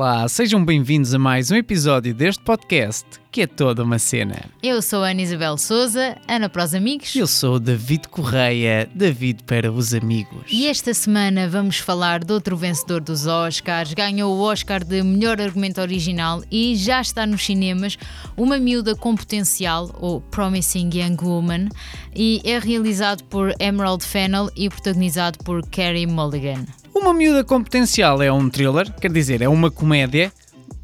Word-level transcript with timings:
Olá, 0.00 0.26
sejam 0.28 0.64
bem-vindos 0.64 1.12
a 1.12 1.18
mais 1.18 1.50
um 1.50 1.56
episódio 1.56 2.14
deste 2.14 2.42
podcast 2.42 3.04
que 3.30 3.42
é 3.42 3.46
toda 3.46 3.84
uma 3.84 3.98
cena. 3.98 4.46
Eu 4.62 4.80
sou 4.80 5.04
a 5.04 5.10
Ana 5.10 5.20
Isabel 5.20 5.58
Souza, 5.58 6.16
Ana 6.26 6.48
para 6.48 6.64
os 6.64 6.74
amigos. 6.74 7.14
Eu 7.14 7.26
sou 7.26 7.60
David 7.60 8.08
Correia, 8.08 8.88
David 8.94 9.44
para 9.44 9.70
os 9.70 9.92
amigos. 9.92 10.46
E 10.50 10.66
esta 10.68 10.94
semana 10.94 11.46
vamos 11.46 11.76
falar 11.76 12.24
de 12.24 12.32
outro 12.32 12.56
vencedor 12.56 13.02
dos 13.02 13.26
Oscars. 13.26 13.92
Ganhou 13.92 14.34
o 14.34 14.40
Oscar 14.40 14.82
de 14.82 15.02
melhor 15.02 15.38
argumento 15.38 15.82
original 15.82 16.42
e 16.50 16.74
já 16.76 17.02
está 17.02 17.26
nos 17.26 17.44
cinemas 17.44 17.98
Uma 18.38 18.56
Miúda 18.56 18.96
com 18.96 19.14
Potencial, 19.14 19.94
ou 20.00 20.22
Promising 20.22 20.88
Young 20.94 21.18
Woman, 21.22 21.68
e 22.16 22.40
é 22.42 22.58
realizado 22.58 23.22
por 23.24 23.54
Emerald 23.60 24.02
Fennell 24.02 24.50
e 24.56 24.70
protagonizado 24.70 25.36
por 25.44 25.60
Carey 25.68 26.06
Mulligan. 26.06 26.64
Uma 26.94 27.14
Miúda 27.14 27.44
com 27.44 27.62
Potencial 27.62 28.20
é 28.22 28.32
um 28.32 28.48
thriller, 28.50 28.92
quer 28.94 29.10
dizer, 29.12 29.42
é 29.42 29.48
uma 29.48 29.70
comédia, 29.70 30.32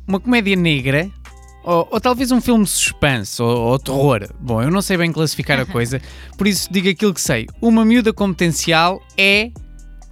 uma 0.06 0.20
comédia 0.20 0.55
negra, 0.55 1.10
ou, 1.64 1.88
ou, 1.91 2.01
talvez 2.01 2.30
um 2.30 2.41
filme 2.41 2.64
de 2.64 2.70
suspense 2.70 3.42
ou, 3.42 3.48
ou, 3.48 3.78
terror. 3.78 4.28
Bom, 4.38 4.62
eu 4.62 4.70
não 4.70 4.80
sei 4.80 4.97
bem 4.97 5.11
classificar 5.11 5.59
a 5.59 5.66
coisa, 5.66 6.00
por 6.38 6.47
isso 6.47 6.73
digo 6.73 6.88
aquilo 6.88 7.12
que 7.12 7.20
sei. 7.20 7.47
Uma 7.61 7.84
miúda 7.84 8.12
com 8.12 8.28
potencial 8.28 9.02
é 9.19 9.50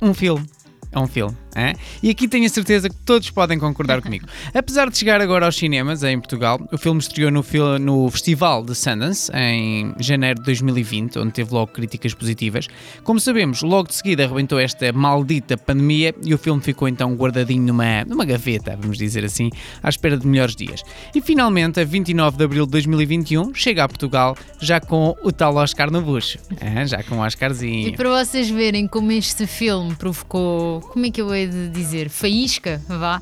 um 0.03 0.13
filme. 0.13 0.45
É 0.91 0.99
um 0.99 1.07
filme. 1.07 1.37
Hein? 1.57 1.75
E 2.03 2.11
aqui 2.11 2.27
tenho 2.27 2.47
a 2.47 2.49
certeza 2.49 2.89
que 2.89 2.97
todos 2.97 3.31
podem 3.31 3.59
concordar 3.59 4.01
comigo. 4.03 4.27
Apesar 4.53 4.91
de 4.91 4.99
chegar 4.99 5.21
agora 5.21 5.47
aos 5.47 5.57
cinemas 5.57 6.03
em 6.03 6.19
Portugal, 6.19 6.61
o 6.73 6.79
filme 6.79 7.01
estreou 7.01 7.31
no, 7.31 7.45
no 7.79 8.11
Festival 8.11 8.65
de 8.65 8.75
Sundance 8.75 9.31
em 9.35 9.95
janeiro 9.99 10.41
de 10.41 10.47
2020, 10.47 11.19
onde 11.19 11.33
teve 11.33 11.53
logo 11.53 11.73
críticas 11.73 12.15
positivas. 12.15 12.69
Como 13.03 13.21
sabemos, 13.21 13.63
logo 13.63 13.89
de 13.89 13.95
seguida 13.95 14.25
arrebentou 14.25 14.59
esta 14.59 14.93
maldita 14.93 15.57
pandemia 15.57 16.15
e 16.23 16.35
o 16.35 16.39
filme 16.39 16.61
ficou 16.63 16.89
então 16.89 17.15
guardadinho 17.15 17.63
numa, 17.63 18.05
numa 18.05 18.25
gaveta, 18.25 18.77
vamos 18.81 18.99
dizer 18.99 19.25
assim, 19.25 19.51
à 19.83 19.89
espera 19.89 20.17
de 20.17 20.27
melhores 20.27 20.57
dias. 20.57 20.83
E 21.15 21.21
finalmente, 21.21 21.81
a 21.81 21.85
29 21.85 22.37
de 22.37 22.45
abril 22.45 22.67
de 22.67 22.73
2021, 22.73 23.55
chega 23.55 23.85
a 23.85 23.89
Portugal 23.89 24.37
já 24.61 24.81
com 24.81 25.17
o 25.23 25.33
tal 25.33 25.57
Oscar 25.57 25.91
no 25.91 26.01
bucho. 26.03 26.39
Hein? 26.61 26.87
Já 26.87 27.03
com 27.03 27.17
o 27.17 27.25
Oscarzinho. 27.25 27.89
E 27.89 27.97
para 27.97 28.09
vocês 28.09 28.49
verem 28.51 28.87
como 28.87 29.13
este 29.13 29.47
filme 29.47 29.95
provocou. 29.95 30.81
Como 30.81 31.07
é 31.07 31.11
que 31.11 31.21
eu 31.21 31.29
de 31.47 31.69
dizer, 31.69 32.09
faísca, 32.09 32.81
vá. 32.89 33.21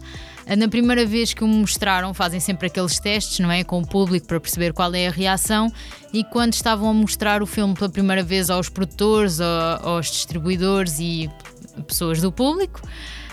Na 0.56 0.67
primeira 0.67 1.06
vez 1.06 1.33
que 1.33 1.45
o 1.45 1.47
mostraram, 1.47 2.12
fazem 2.12 2.41
sempre 2.41 2.67
aqueles 2.67 2.98
testes, 2.98 3.39
não 3.39 3.51
é? 3.51 3.62
Com 3.62 3.81
o 3.81 3.87
público 3.87 4.27
para 4.27 4.41
perceber 4.41 4.73
qual 4.73 4.92
é 4.95 5.06
a 5.06 5.11
reação. 5.11 5.73
E 6.12 6.25
quando 6.25 6.53
estavam 6.53 6.91
a 6.91 6.93
mostrar 6.93 7.43
o 7.43 7.47
filme 7.47 7.75
pela 7.75 7.89
primeira 7.89 8.23
vez 8.23 8.50
aos 8.50 8.69
produtores, 8.69 9.41
aos 9.41 10.11
distribuidores 10.11 10.98
e 10.98 11.31
pessoas 11.87 12.20
do 12.20 12.33
público, 12.33 12.81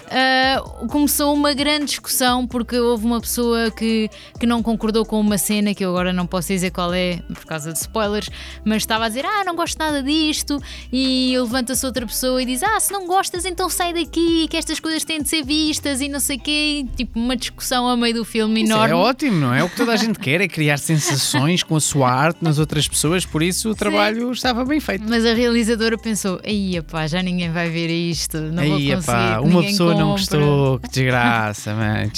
uh, 0.09 0.87
começou 0.87 1.33
uma 1.33 1.53
grande 1.53 1.85
discussão 1.85 2.45
porque 2.47 2.77
houve 2.77 3.05
uma 3.05 3.21
pessoa 3.21 3.71
que, 3.71 4.09
que 4.39 4.45
não 4.45 4.61
concordou 4.61 5.05
com 5.05 5.19
uma 5.19 5.37
cena 5.37 5.73
que 5.73 5.83
eu 5.83 5.89
agora 5.89 6.11
não 6.11 6.25
posso 6.25 6.49
dizer 6.49 6.71
qual 6.71 6.93
é 6.93 7.19
por 7.33 7.45
causa 7.45 7.71
de 7.71 7.79
spoilers, 7.79 8.29
mas 8.65 8.77
estava 8.77 9.05
a 9.05 9.07
dizer: 9.07 9.25
Ah, 9.25 9.43
não 9.45 9.55
gosto 9.55 9.77
nada 9.77 10.01
disto. 10.01 10.59
E 10.91 11.33
levanta-se 11.37 11.85
outra 11.85 12.05
pessoa 12.05 12.41
e 12.41 12.45
diz: 12.45 12.63
Ah, 12.63 12.79
se 12.79 12.91
não 12.91 13.07
gostas, 13.07 13.45
então 13.45 13.69
sai 13.69 13.93
daqui, 13.93 14.47
que 14.47 14.57
estas 14.57 14.79
coisas 14.79 15.03
têm 15.03 15.21
de 15.21 15.29
ser 15.29 15.43
vistas 15.43 16.01
e 16.01 16.09
não 16.09 16.19
sei 16.19 16.37
o 16.37 16.39
quê. 16.39 16.49
E, 16.79 16.83
tipo, 16.95 17.19
uma 17.19 17.35
discussão 17.35 17.87
a 17.87 17.95
meio 17.95 18.13
do 18.15 18.25
filme 18.25 18.63
isso 18.63 18.71
enorme. 18.71 18.93
É 18.93 18.97
ótimo, 18.97 19.37
não 19.39 19.53
é? 19.53 19.63
O 19.63 19.69
que 19.69 19.77
toda 19.77 19.93
a 19.93 19.95
gente 19.95 20.19
quer 20.19 20.41
é 20.41 20.47
criar 20.47 20.77
sensações 20.77 21.63
com 21.63 21.75
a 21.75 21.79
sua 21.79 22.11
arte 22.11 22.43
nas 22.43 22.59
outras 22.59 22.87
pessoas, 22.87 23.25
por 23.25 23.41
isso 23.41 23.69
o 23.69 23.75
trabalho 23.75 24.27
Sim. 24.27 24.31
estava 24.31 24.65
bem 24.65 24.79
feito. 24.79 25.05
Mas 25.07 25.25
a 25.25 25.33
realizadora 25.33 25.97
pensou: 25.97 26.39
Aí, 26.43 26.81
pá, 26.81 27.07
já 27.07 27.21
ninguém 27.21 27.51
vai 27.51 27.69
ver 27.69 27.89
isto, 27.89 28.37
não 28.37 28.63
Aí, 28.63 28.69
vou 28.69 28.95
conseguir. 28.95 29.05
Pá, 29.05 29.39
uma 29.39 29.61
pessoa 29.63 29.98
não 29.99 30.11
gostou, 30.11 30.79
que 30.79 30.89
desgraça, 30.89 31.73
man. 31.75 32.09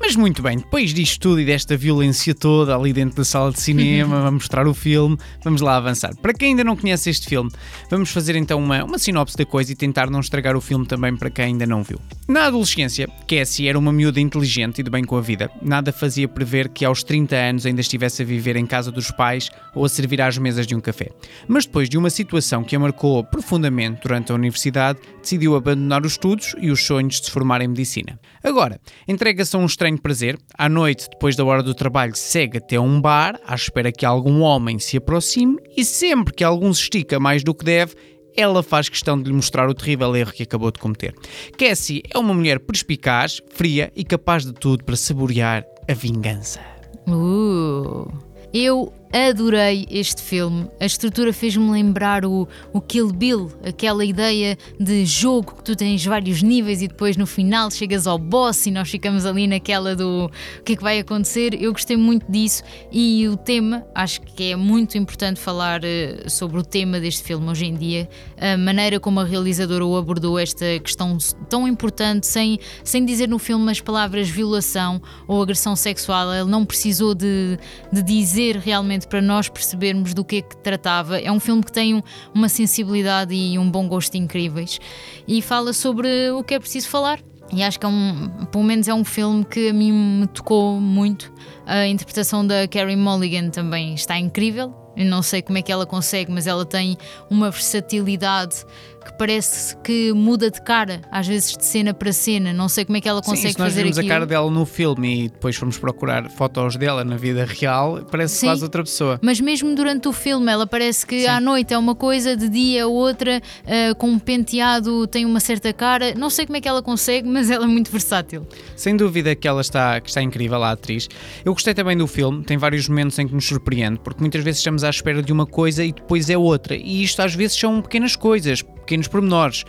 Mas 0.00 0.16
muito 0.16 0.42
bem, 0.42 0.58
depois 0.58 0.92
disto 0.92 1.20
tudo 1.20 1.40
e 1.40 1.44
desta 1.44 1.76
violência 1.76 2.34
toda 2.34 2.74
ali 2.76 2.92
dentro 2.92 3.16
da 3.16 3.24
sala 3.24 3.52
de 3.52 3.60
cinema, 3.60 4.20
vamos 4.20 4.44
mostrar 4.44 4.66
o 4.66 4.74
filme, 4.74 5.16
vamos 5.42 5.60
lá 5.60 5.76
avançar. 5.76 6.14
Para 6.16 6.32
quem 6.32 6.50
ainda 6.50 6.64
não 6.64 6.76
conhece 6.76 7.08
este 7.10 7.28
filme, 7.28 7.50
vamos 7.90 8.10
fazer 8.10 8.36
então 8.36 8.58
uma, 8.62 8.84
uma 8.84 8.98
sinopse 8.98 9.36
da 9.36 9.46
coisa 9.46 9.72
e 9.72 9.74
tentar 9.74 10.10
não 10.10 10.20
estragar 10.20 10.56
o 10.56 10.60
filme 10.60 10.86
também 10.86 11.16
para 11.16 11.30
quem 11.30 11.46
ainda 11.46 11.66
não 11.66 11.82
viu. 11.82 11.98
Na 12.28 12.46
adolescência, 12.46 13.08
Cassie 13.28 13.68
era 13.68 13.78
uma 13.78 13.92
miúda 13.92 14.20
inteligente 14.20 14.80
e 14.80 14.82
de 14.82 14.90
bem 14.90 15.04
com 15.04 15.16
a 15.16 15.20
vida. 15.20 15.50
Nada 15.62 15.92
fazia 15.92 16.26
prever 16.26 16.68
que 16.68 16.84
aos 16.84 17.02
30 17.02 17.36
anos 17.36 17.66
ainda 17.66 17.80
estivesse 17.80 18.22
a 18.22 18.24
viver 18.24 18.56
em 18.56 18.66
casa 18.66 18.90
dos 18.90 19.10
pais 19.10 19.50
ou 19.74 19.84
a 19.84 19.88
servir 19.88 20.20
às 20.20 20.38
mesas 20.38 20.66
de 20.66 20.74
um 20.74 20.80
café. 20.80 21.10
Mas 21.46 21.66
depois 21.66 21.88
de 21.88 21.98
uma 21.98 22.10
situação 22.10 22.64
que 22.64 22.74
a 22.74 22.78
marcou 22.78 23.22
profundamente 23.24 24.00
durante 24.02 24.32
a 24.32 24.34
universidade, 24.34 24.98
decidiu 25.20 25.54
abandonar 25.54 26.04
os 26.04 26.12
estudos 26.12 26.54
e 26.58 26.70
os 26.70 26.84
sonhos 26.84 27.03
de 27.08 27.24
se 27.24 27.30
formar 27.30 27.60
em 27.60 27.68
medicina. 27.68 28.18
Agora, 28.42 28.80
entrega-se 29.06 29.54
a 29.56 29.58
um 29.58 29.66
estranho 29.66 30.00
prazer. 30.00 30.38
À 30.56 30.68
noite, 30.68 31.08
depois 31.10 31.36
da 31.36 31.44
hora 31.44 31.62
do 31.62 31.74
trabalho, 31.74 32.14
segue 32.14 32.58
até 32.58 32.78
um 32.78 33.00
bar 33.00 33.38
à 33.46 33.54
espera 33.54 33.92
que 33.92 34.06
algum 34.06 34.40
homem 34.40 34.78
se 34.78 34.96
aproxime 34.96 35.56
e 35.76 35.84
sempre 35.84 36.34
que 36.34 36.44
algum 36.44 36.72
se 36.72 36.82
estica 36.82 37.20
mais 37.20 37.42
do 37.42 37.54
que 37.54 37.64
deve, 37.64 37.94
ela 38.36 38.62
faz 38.62 38.88
questão 38.88 39.20
de 39.20 39.28
lhe 39.28 39.34
mostrar 39.34 39.68
o 39.68 39.74
terrível 39.74 40.14
erro 40.16 40.32
que 40.32 40.42
acabou 40.42 40.70
de 40.70 40.80
cometer. 40.80 41.14
Cassie 41.56 42.02
é 42.12 42.18
uma 42.18 42.34
mulher 42.34 42.58
perspicaz, 42.60 43.40
fria 43.52 43.92
e 43.94 44.04
capaz 44.04 44.44
de 44.44 44.52
tudo 44.52 44.84
para 44.84 44.96
saborear 44.96 45.64
a 45.88 45.94
vingança. 45.94 46.60
Uh, 47.06 48.10
eu 48.52 48.92
Adorei 49.14 49.86
este 49.92 50.20
filme. 50.20 50.68
A 50.80 50.86
estrutura 50.86 51.32
fez-me 51.32 51.70
lembrar 51.70 52.24
o, 52.24 52.48
o 52.72 52.80
Kill 52.80 53.12
Bill, 53.12 53.48
aquela 53.64 54.04
ideia 54.04 54.58
de 54.80 55.06
jogo 55.06 55.54
que 55.54 55.62
tu 55.62 55.76
tens 55.76 56.04
vários 56.04 56.42
níveis 56.42 56.82
e 56.82 56.88
depois 56.88 57.16
no 57.16 57.24
final 57.24 57.70
chegas 57.70 58.08
ao 58.08 58.18
boss 58.18 58.66
e 58.66 58.72
nós 58.72 58.90
ficamos 58.90 59.24
ali 59.24 59.46
naquela 59.46 59.94
do 59.94 60.28
o 60.58 60.62
que 60.64 60.72
é 60.72 60.76
que 60.76 60.82
vai 60.82 60.98
acontecer. 60.98 61.54
Eu 61.62 61.70
gostei 61.72 61.96
muito 61.96 62.26
disso 62.28 62.64
e 62.90 63.28
o 63.28 63.36
tema, 63.36 63.86
acho 63.94 64.20
que 64.20 64.50
é 64.50 64.56
muito 64.56 64.98
importante 64.98 65.38
falar 65.38 65.82
uh, 65.82 66.28
sobre 66.28 66.58
o 66.58 66.64
tema 66.64 66.98
deste 66.98 67.22
filme 67.22 67.48
hoje 67.48 67.66
em 67.66 67.76
dia, 67.76 68.08
a 68.36 68.56
maneira 68.56 68.98
como 68.98 69.20
a 69.20 69.24
realizadora 69.24 69.86
o 69.86 69.96
abordou 69.96 70.40
esta 70.40 70.80
questão 70.80 71.16
tão 71.48 71.68
importante, 71.68 72.26
sem, 72.26 72.58
sem 72.82 73.04
dizer 73.04 73.28
no 73.28 73.38
filme 73.38 73.70
as 73.70 73.80
palavras 73.80 74.28
violação 74.28 75.00
ou 75.28 75.40
agressão 75.40 75.76
sexual. 75.76 76.34
Ele 76.34 76.50
não 76.50 76.64
precisou 76.64 77.14
de, 77.14 77.60
de 77.92 78.02
dizer 78.02 78.56
realmente 78.56 79.03
para 79.06 79.20
nós 79.20 79.48
percebermos 79.48 80.14
do 80.14 80.24
que 80.24 80.36
é 80.36 80.42
que 80.42 80.56
tratava. 80.56 81.18
É 81.18 81.30
um 81.30 81.40
filme 81.40 81.62
que 81.62 81.72
tem 81.72 81.94
um, 81.94 82.02
uma 82.34 82.48
sensibilidade 82.48 83.34
e 83.34 83.58
um 83.58 83.70
bom 83.70 83.88
gosto 83.88 84.16
incríveis 84.16 84.78
e 85.26 85.40
fala 85.42 85.72
sobre 85.72 86.30
o 86.30 86.42
que 86.42 86.54
é 86.54 86.58
preciso 86.58 86.88
falar. 86.88 87.20
E 87.52 87.62
acho 87.62 87.78
que 87.78 87.86
é 87.86 87.88
um, 87.88 88.28
pelo 88.50 88.64
menos 88.64 88.88
é 88.88 88.94
um 88.94 89.04
filme 89.04 89.44
que 89.44 89.68
a 89.68 89.72
mim 89.72 89.92
me 89.92 90.26
tocou 90.26 90.80
muito. 90.80 91.32
A 91.66 91.86
interpretação 91.86 92.46
da 92.46 92.66
Carrie 92.66 92.96
Mulligan 92.96 93.50
também 93.50 93.94
está 93.94 94.18
incrível. 94.18 94.83
Eu 94.96 95.04
não 95.06 95.22
sei 95.22 95.42
como 95.42 95.58
é 95.58 95.62
que 95.62 95.72
ela 95.72 95.86
consegue, 95.86 96.30
mas 96.30 96.46
ela 96.46 96.64
tem 96.64 96.96
uma 97.30 97.50
versatilidade 97.50 98.64
que 99.04 99.12
parece 99.18 99.76
que 99.78 100.12
muda 100.12 100.50
de 100.50 100.60
cara, 100.62 101.02
às 101.10 101.26
vezes 101.26 101.56
de 101.56 101.64
cena 101.64 101.92
para 101.92 102.12
cena. 102.12 102.52
Não 102.52 102.68
sei 102.68 102.84
como 102.84 102.96
é 102.96 103.00
que 103.00 103.08
ela 103.08 103.20
consegue 103.20 103.48
Sim, 103.48 103.52
se 103.52 103.58
nós 103.58 103.68
fazer 103.68 103.82
vimos 103.82 103.98
aquilo. 103.98 104.12
a 104.12 104.14
cara 104.16 104.26
dela 104.26 104.50
no 104.50 104.64
filme 104.64 105.24
e 105.24 105.28
depois 105.28 105.54
fomos 105.56 105.76
procurar 105.76 106.28
fotos 106.30 106.76
dela 106.76 107.04
na 107.04 107.16
vida 107.16 107.44
real, 107.44 108.00
parece 108.10 108.36
Sim, 108.36 108.46
quase 108.46 108.62
outra 108.62 108.82
pessoa. 108.82 109.18
Mas 109.22 109.40
mesmo 109.40 109.74
durante 109.74 110.08
o 110.08 110.12
filme, 110.12 110.50
ela 110.50 110.66
parece 110.66 111.06
que 111.06 111.20
Sim. 111.20 111.26
à 111.26 111.40
noite 111.40 111.74
é 111.74 111.78
uma 111.78 111.94
coisa, 111.94 112.36
de 112.36 112.48
dia 112.48 112.80
é 112.80 112.86
outra, 112.86 113.42
uh, 113.64 113.94
com 113.96 114.08
um 114.08 114.18
penteado 114.18 115.06
tem 115.06 115.26
uma 115.26 115.40
certa 115.40 115.72
cara. 115.72 116.14
Não 116.14 116.30
sei 116.30 116.46
como 116.46 116.56
é 116.56 116.60
que 116.60 116.68
ela 116.68 116.82
consegue, 116.82 117.28
mas 117.28 117.50
ela 117.50 117.64
é 117.64 117.68
muito 117.68 117.90
versátil. 117.90 118.46
Sem 118.74 118.96
dúvida 118.96 119.34
que 119.34 119.46
ela 119.46 119.60
está, 119.60 120.00
que 120.00 120.08
está 120.08 120.22
incrível, 120.22 120.62
a 120.62 120.70
atriz. 120.72 121.08
Eu 121.44 121.52
gostei 121.52 121.74
também 121.74 121.96
do 121.96 122.06
filme, 122.06 122.42
tem 122.42 122.56
vários 122.56 122.88
momentos 122.88 123.18
em 123.18 123.26
que 123.26 123.34
nos 123.34 123.44
surpreende, 123.46 124.00
porque 124.02 124.20
muitas 124.20 124.42
vezes 124.42 124.60
estamos 124.60 124.83
à 124.84 124.90
espera 124.90 125.22
de 125.22 125.32
uma 125.32 125.46
coisa 125.46 125.84
e 125.84 125.92
depois 125.92 126.30
é 126.30 126.36
outra. 126.36 126.76
E 126.76 127.02
isto 127.02 127.20
às 127.20 127.34
vezes 127.34 127.58
são 127.58 127.80
pequenas 127.80 128.16
coisas 128.16 128.62
pequenos 128.84 129.08
pormenores. 129.08 129.64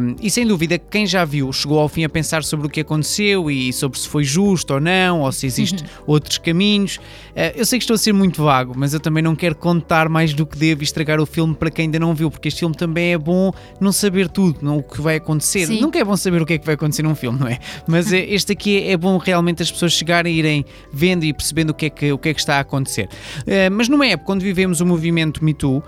Um, 0.00 0.16
e 0.20 0.30
sem 0.30 0.46
dúvida, 0.46 0.78
quem 0.78 1.06
já 1.06 1.24
viu 1.24 1.52
chegou 1.52 1.78
ao 1.78 1.88
fim 1.88 2.04
a 2.04 2.08
pensar 2.08 2.42
sobre 2.42 2.66
o 2.66 2.70
que 2.70 2.80
aconteceu 2.80 3.50
e 3.50 3.72
sobre 3.72 3.98
se 3.98 4.08
foi 4.08 4.24
justo 4.24 4.74
ou 4.74 4.80
não, 4.80 5.20
ou 5.20 5.30
se 5.30 5.46
existem 5.46 5.80
uhum. 5.80 6.04
outros 6.06 6.38
caminhos. 6.38 6.96
Uh, 6.96 7.54
eu 7.54 7.64
sei 7.64 7.78
que 7.78 7.84
estou 7.84 7.94
a 7.94 7.98
ser 7.98 8.12
muito 8.12 8.42
vago, 8.42 8.72
mas 8.76 8.94
eu 8.94 9.00
também 9.00 9.22
não 9.22 9.36
quero 9.36 9.54
contar 9.54 10.08
mais 10.08 10.34
do 10.34 10.46
que 10.46 10.56
devo 10.58 10.82
e 10.82 10.84
estragar 10.84 11.20
o 11.20 11.26
filme 11.26 11.54
para 11.54 11.70
quem 11.70 11.84
ainda 11.84 11.98
não 11.98 12.14
viu, 12.14 12.30
porque 12.30 12.48
este 12.48 12.60
filme 12.60 12.74
também 12.74 13.12
é 13.12 13.18
bom 13.18 13.52
não 13.80 13.92
saber 13.92 14.28
tudo, 14.28 14.58
não, 14.62 14.78
o 14.78 14.82
que 14.82 15.00
vai 15.00 15.16
acontecer. 15.16 15.66
Sim. 15.66 15.80
Nunca 15.80 15.98
é 15.98 16.04
bom 16.04 16.16
saber 16.16 16.42
o 16.42 16.46
que 16.46 16.54
é 16.54 16.58
que 16.58 16.66
vai 16.66 16.74
acontecer 16.74 17.02
num 17.02 17.14
filme, 17.14 17.38
não 17.38 17.46
é? 17.46 17.58
Mas 17.86 18.12
eh, 18.12 18.24
este 18.32 18.52
aqui 18.52 18.78
é, 18.78 18.92
é, 18.92 18.96
bom 18.96 19.18
realmente 19.18 19.62
as 19.62 19.70
pessoas 19.70 19.92
chegarem 19.92 20.32
a 20.32 20.36
irem 20.36 20.64
vendo 20.92 21.24
e 21.24 21.32
percebendo 21.32 21.70
o 21.70 21.74
que 21.74 21.86
é 21.86 21.90
que, 21.90 22.12
o 22.12 22.18
que, 22.18 22.28
é 22.30 22.34
que 22.34 22.40
está 22.40 22.56
a 22.56 22.60
acontecer. 22.60 23.08
Uh, 23.40 23.70
mas 23.72 23.88
numa 23.88 24.06
época 24.06 24.26
quando 24.26 24.42
vivemos 24.42 24.80
o 24.80 24.86
movimento 24.86 25.44
Me 25.44 25.54
Too, 25.54 25.78
uh, 25.78 25.82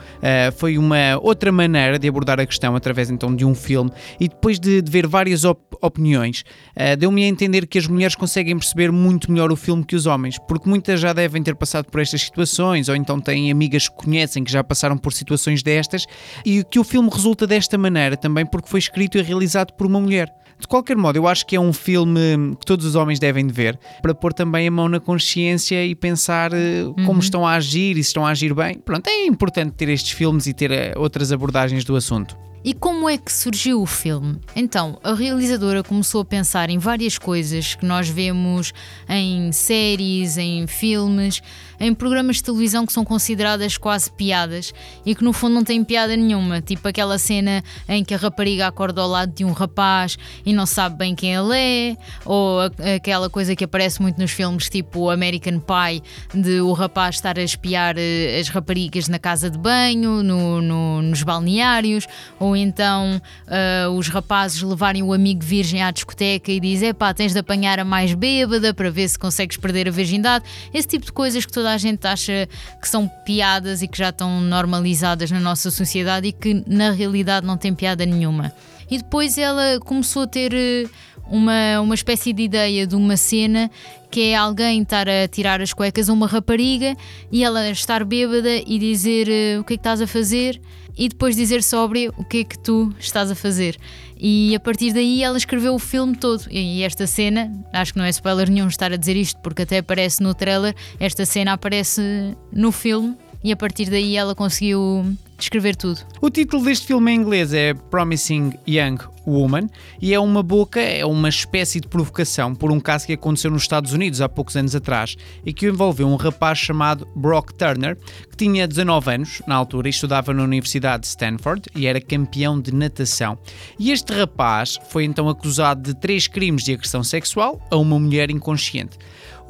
foi 0.56 0.78
uma 0.78 1.18
outra 1.20 1.52
maneira 1.52 1.98
de 1.98 2.08
abordar 2.08 2.40
a 2.40 2.44
questão 2.50 2.76
através 2.76 3.10
então 3.10 3.34
de 3.34 3.44
um 3.44 3.54
filme 3.54 3.90
e 4.18 4.28
depois 4.28 4.58
de, 4.60 4.82
de 4.82 4.90
ver 4.90 5.06
várias 5.06 5.44
op 5.44 5.60
opiniões, 5.82 6.44
uh, 6.76 6.94
deu-me 6.96 7.24
a 7.24 7.26
entender 7.26 7.66
que 7.66 7.78
as 7.78 7.86
mulheres 7.86 8.14
conseguem 8.14 8.58
perceber 8.58 8.92
muito 8.92 9.32
melhor 9.32 9.50
o 9.50 9.56
filme 9.56 9.82
que 9.82 9.96
os 9.96 10.04
homens, 10.04 10.36
porque 10.46 10.68
muitas 10.68 11.00
já 11.00 11.14
devem 11.14 11.42
ter 11.42 11.54
passado 11.54 11.86
por 11.86 12.00
estas 12.00 12.20
situações 12.20 12.90
ou 12.90 12.96
então 12.96 13.18
têm 13.18 13.50
amigas 13.50 13.88
que 13.88 13.96
conhecem 13.96 14.44
que 14.44 14.52
já 14.52 14.62
passaram 14.62 14.98
por 14.98 15.12
situações 15.12 15.62
destas 15.62 16.04
e 16.44 16.62
que 16.64 16.78
o 16.78 16.84
filme 16.84 17.08
resulta 17.10 17.46
desta 17.46 17.78
maneira 17.78 18.16
também 18.16 18.44
porque 18.44 18.68
foi 18.68 18.78
escrito 18.78 19.16
e 19.16 19.22
realizado 19.22 19.72
por 19.72 19.86
uma 19.86 20.00
mulher. 20.00 20.30
De 20.60 20.68
qualquer 20.68 20.96
modo, 20.96 21.16
eu 21.16 21.26
acho 21.26 21.46
que 21.46 21.56
é 21.56 21.60
um 21.60 21.72
filme 21.72 22.54
que 22.60 22.66
todos 22.66 22.84
os 22.84 22.94
homens 22.94 23.18
devem 23.18 23.46
de 23.46 23.52
ver 23.52 23.78
para 24.02 24.14
pôr 24.14 24.32
também 24.32 24.68
a 24.68 24.70
mão 24.70 24.88
na 24.88 25.00
consciência 25.00 25.84
e 25.84 25.94
pensar 25.94 26.50
como 26.94 27.12
uhum. 27.12 27.18
estão 27.18 27.46
a 27.46 27.54
agir 27.54 27.96
e 27.96 28.04
se 28.04 28.10
estão 28.10 28.26
a 28.26 28.30
agir 28.30 28.54
bem. 28.54 28.78
Pronto, 28.78 29.08
é 29.08 29.26
importante 29.26 29.72
ter 29.72 29.88
estes 29.88 30.12
filmes 30.12 30.46
e 30.46 30.52
ter 30.52 30.70
uh, 30.70 31.00
outras 31.00 31.32
abordagens 31.32 31.84
do 31.84 31.96
assunto. 31.96 32.36
E 32.62 32.74
como 32.74 33.08
é 33.08 33.16
que 33.16 33.32
surgiu 33.32 33.80
o 33.80 33.86
filme? 33.86 34.38
Então, 34.54 34.98
a 35.02 35.14
realizadora 35.14 35.82
começou 35.82 36.20
a 36.20 36.24
pensar 36.26 36.68
em 36.68 36.76
várias 36.76 37.16
coisas 37.16 37.74
que 37.74 37.86
nós 37.86 38.06
vemos 38.06 38.74
em 39.08 39.50
séries, 39.50 40.36
em 40.36 40.66
filmes, 40.66 41.42
em 41.80 41.94
programas 41.94 42.36
de 42.36 42.44
televisão 42.44 42.84
que 42.84 42.92
são 42.92 43.02
consideradas 43.02 43.78
quase 43.78 44.10
piadas 44.12 44.74
e 45.06 45.14
que 45.14 45.24
no 45.24 45.32
fundo 45.32 45.54
não 45.54 45.64
têm 45.64 45.82
piada 45.82 46.14
nenhuma. 46.14 46.60
Tipo 46.60 46.86
aquela 46.86 47.18
cena 47.18 47.64
em 47.88 48.04
que 48.04 48.12
a 48.12 48.18
rapariga 48.18 48.66
acorda 48.66 49.00
ao 49.00 49.08
lado 49.08 49.32
de 49.32 49.42
um 49.42 49.52
rapaz 49.52 50.18
e 50.44 50.52
não 50.52 50.66
sabe 50.66 50.98
bem 50.98 51.14
quem 51.14 51.34
ele 51.34 51.56
é, 51.56 51.96
ou 52.26 52.60
aquela 52.94 53.30
coisa 53.30 53.56
que 53.56 53.64
aparece 53.64 54.02
muito 54.02 54.20
nos 54.20 54.32
filmes, 54.32 54.68
tipo 54.68 55.08
American 55.08 55.60
Pie, 55.60 56.02
de 56.34 56.60
o 56.60 56.74
rapaz 56.74 57.14
estar 57.14 57.38
a 57.38 57.42
espiar 57.42 57.94
eh, 57.96 58.38
as 58.38 58.50
raparigas 58.50 59.08
na 59.08 59.18
casa 59.18 59.48
de 59.48 59.56
banho, 59.56 60.22
no, 60.22 60.60
no, 60.60 61.00
nos 61.00 61.22
balneários, 61.22 62.06
ou 62.38 62.49
ou 62.50 62.56
então 62.56 63.20
uh, 63.46 63.90
os 63.90 64.08
rapazes 64.08 64.60
levarem 64.62 65.02
o 65.02 65.12
amigo 65.12 65.42
virgem 65.42 65.82
à 65.82 65.90
discoteca 65.90 66.50
e 66.50 66.60
dizem: 66.60 66.92
pá, 66.92 67.14
tens 67.14 67.32
de 67.32 67.38
apanhar 67.38 67.78
a 67.78 67.84
mais 67.84 68.12
bêbada 68.14 68.74
para 68.74 68.90
ver 68.90 69.08
se 69.08 69.18
consegues 69.18 69.56
perder 69.56 69.88
a 69.88 69.90
virgindade. 69.90 70.44
Esse 70.72 70.88
tipo 70.88 71.06
de 71.06 71.12
coisas 71.12 71.44
que 71.46 71.52
toda 71.52 71.72
a 71.72 71.78
gente 71.78 72.06
acha 72.06 72.48
que 72.80 72.88
são 72.88 73.08
piadas 73.24 73.82
e 73.82 73.88
que 73.88 73.98
já 73.98 74.10
estão 74.10 74.40
normalizadas 74.40 75.30
na 75.30 75.40
nossa 75.40 75.70
sociedade 75.70 76.28
e 76.28 76.32
que 76.32 76.62
na 76.66 76.90
realidade 76.90 77.46
não 77.46 77.56
tem 77.56 77.74
piada 77.74 78.04
nenhuma. 78.04 78.52
E 78.90 78.98
depois 78.98 79.38
ela 79.38 79.78
começou 79.80 80.22
a 80.22 80.26
ter 80.26 80.52
eh, 80.52 80.84
uma, 81.30 81.80
uma 81.80 81.94
espécie 81.94 82.32
de 82.32 82.42
ideia 82.42 82.84
de 82.86 82.96
uma 82.96 83.16
cena 83.16 83.70
que 84.10 84.32
é 84.32 84.34
alguém 84.34 84.82
estar 84.82 85.08
a 85.08 85.28
tirar 85.28 85.60
as 85.60 85.72
cuecas 85.72 86.10
a 86.10 86.12
uma 86.12 86.26
rapariga 86.26 86.96
e 87.30 87.44
ela 87.44 87.70
estar 87.70 88.04
bêbada 88.04 88.50
e 88.66 88.78
dizer 88.80 89.28
uh, 89.28 89.60
o 89.60 89.64
que 89.64 89.74
é 89.74 89.76
que 89.76 89.80
estás 89.80 90.00
a 90.00 90.06
fazer 90.08 90.60
e 90.96 91.08
depois 91.08 91.36
dizer 91.36 91.62
sobre 91.62 92.08
o 92.16 92.24
que 92.24 92.38
é 92.38 92.44
que 92.44 92.58
tu 92.58 92.92
estás 92.98 93.30
a 93.30 93.34
fazer. 93.34 93.76
E 94.16 94.54
a 94.54 94.60
partir 94.60 94.92
daí 94.92 95.22
ela 95.22 95.38
escreveu 95.38 95.74
o 95.74 95.78
filme 95.78 96.16
todo. 96.16 96.44
E 96.50 96.82
esta 96.82 97.06
cena, 97.06 97.50
acho 97.72 97.92
que 97.92 97.98
não 97.98 98.04
é 98.04 98.10
spoiler 98.10 98.50
nenhum 98.50 98.68
estar 98.68 98.92
a 98.92 98.96
dizer 98.96 99.16
isto, 99.16 99.40
porque 99.40 99.62
até 99.62 99.78
aparece 99.78 100.22
no 100.22 100.34
trailer, 100.34 100.74
esta 100.98 101.24
cena 101.24 101.52
aparece 101.54 102.36
no 102.52 102.70
filme 102.70 103.16
e 103.42 103.52
a 103.52 103.56
partir 103.56 103.88
daí 103.90 104.16
ela 104.16 104.34
conseguiu 104.34 105.04
descrever 105.38 105.74
tudo. 105.74 106.00
O 106.20 106.28
título 106.28 106.64
deste 106.64 106.86
filme 106.86 107.12
em 107.12 107.16
inglês 107.16 107.52
é 107.52 107.72
Promising 107.72 108.52
Young 108.68 108.98
Woman 109.26 109.68
e 110.00 110.12
é 110.12 110.20
uma 110.20 110.42
boca, 110.42 110.80
é 110.80 111.04
uma 111.04 111.28
espécie 111.28 111.80
de 111.80 111.88
provocação 111.88 112.54
por 112.54 112.70
um 112.70 112.78
caso 112.78 113.06
que 113.06 113.12
aconteceu 113.14 113.50
nos 113.50 113.62
Estados 113.62 113.92
Unidos 113.92 114.20
há 114.20 114.28
poucos 114.28 114.56
anos 114.56 114.74
atrás 114.74 115.16
e 115.44 115.52
que 115.52 115.66
envolveu 115.66 116.06
um 116.06 116.16
rapaz 116.16 116.58
chamado 116.58 117.08
Brock 117.16 117.52
Turner, 117.54 117.96
que 118.30 118.36
tinha 118.36 118.68
19 118.68 119.14
anos 119.14 119.42
na 119.46 119.54
altura 119.54 119.88
e 119.88 119.90
estudava 119.90 120.34
na 120.34 120.42
Universidade 120.42 121.02
de 121.02 121.08
Stanford 121.08 121.62
e 121.74 121.86
era 121.86 122.00
campeão 122.00 122.60
de 122.60 122.74
natação. 122.74 123.38
E 123.78 123.90
este 123.90 124.12
rapaz 124.12 124.78
foi 124.90 125.04
então 125.04 125.28
acusado 125.28 125.82
de 125.82 125.98
três 125.98 126.26
crimes 126.26 126.64
de 126.64 126.74
agressão 126.74 127.02
sexual 127.02 127.60
a 127.70 127.76
uma 127.76 127.98
mulher 127.98 128.30
inconsciente. 128.30 128.98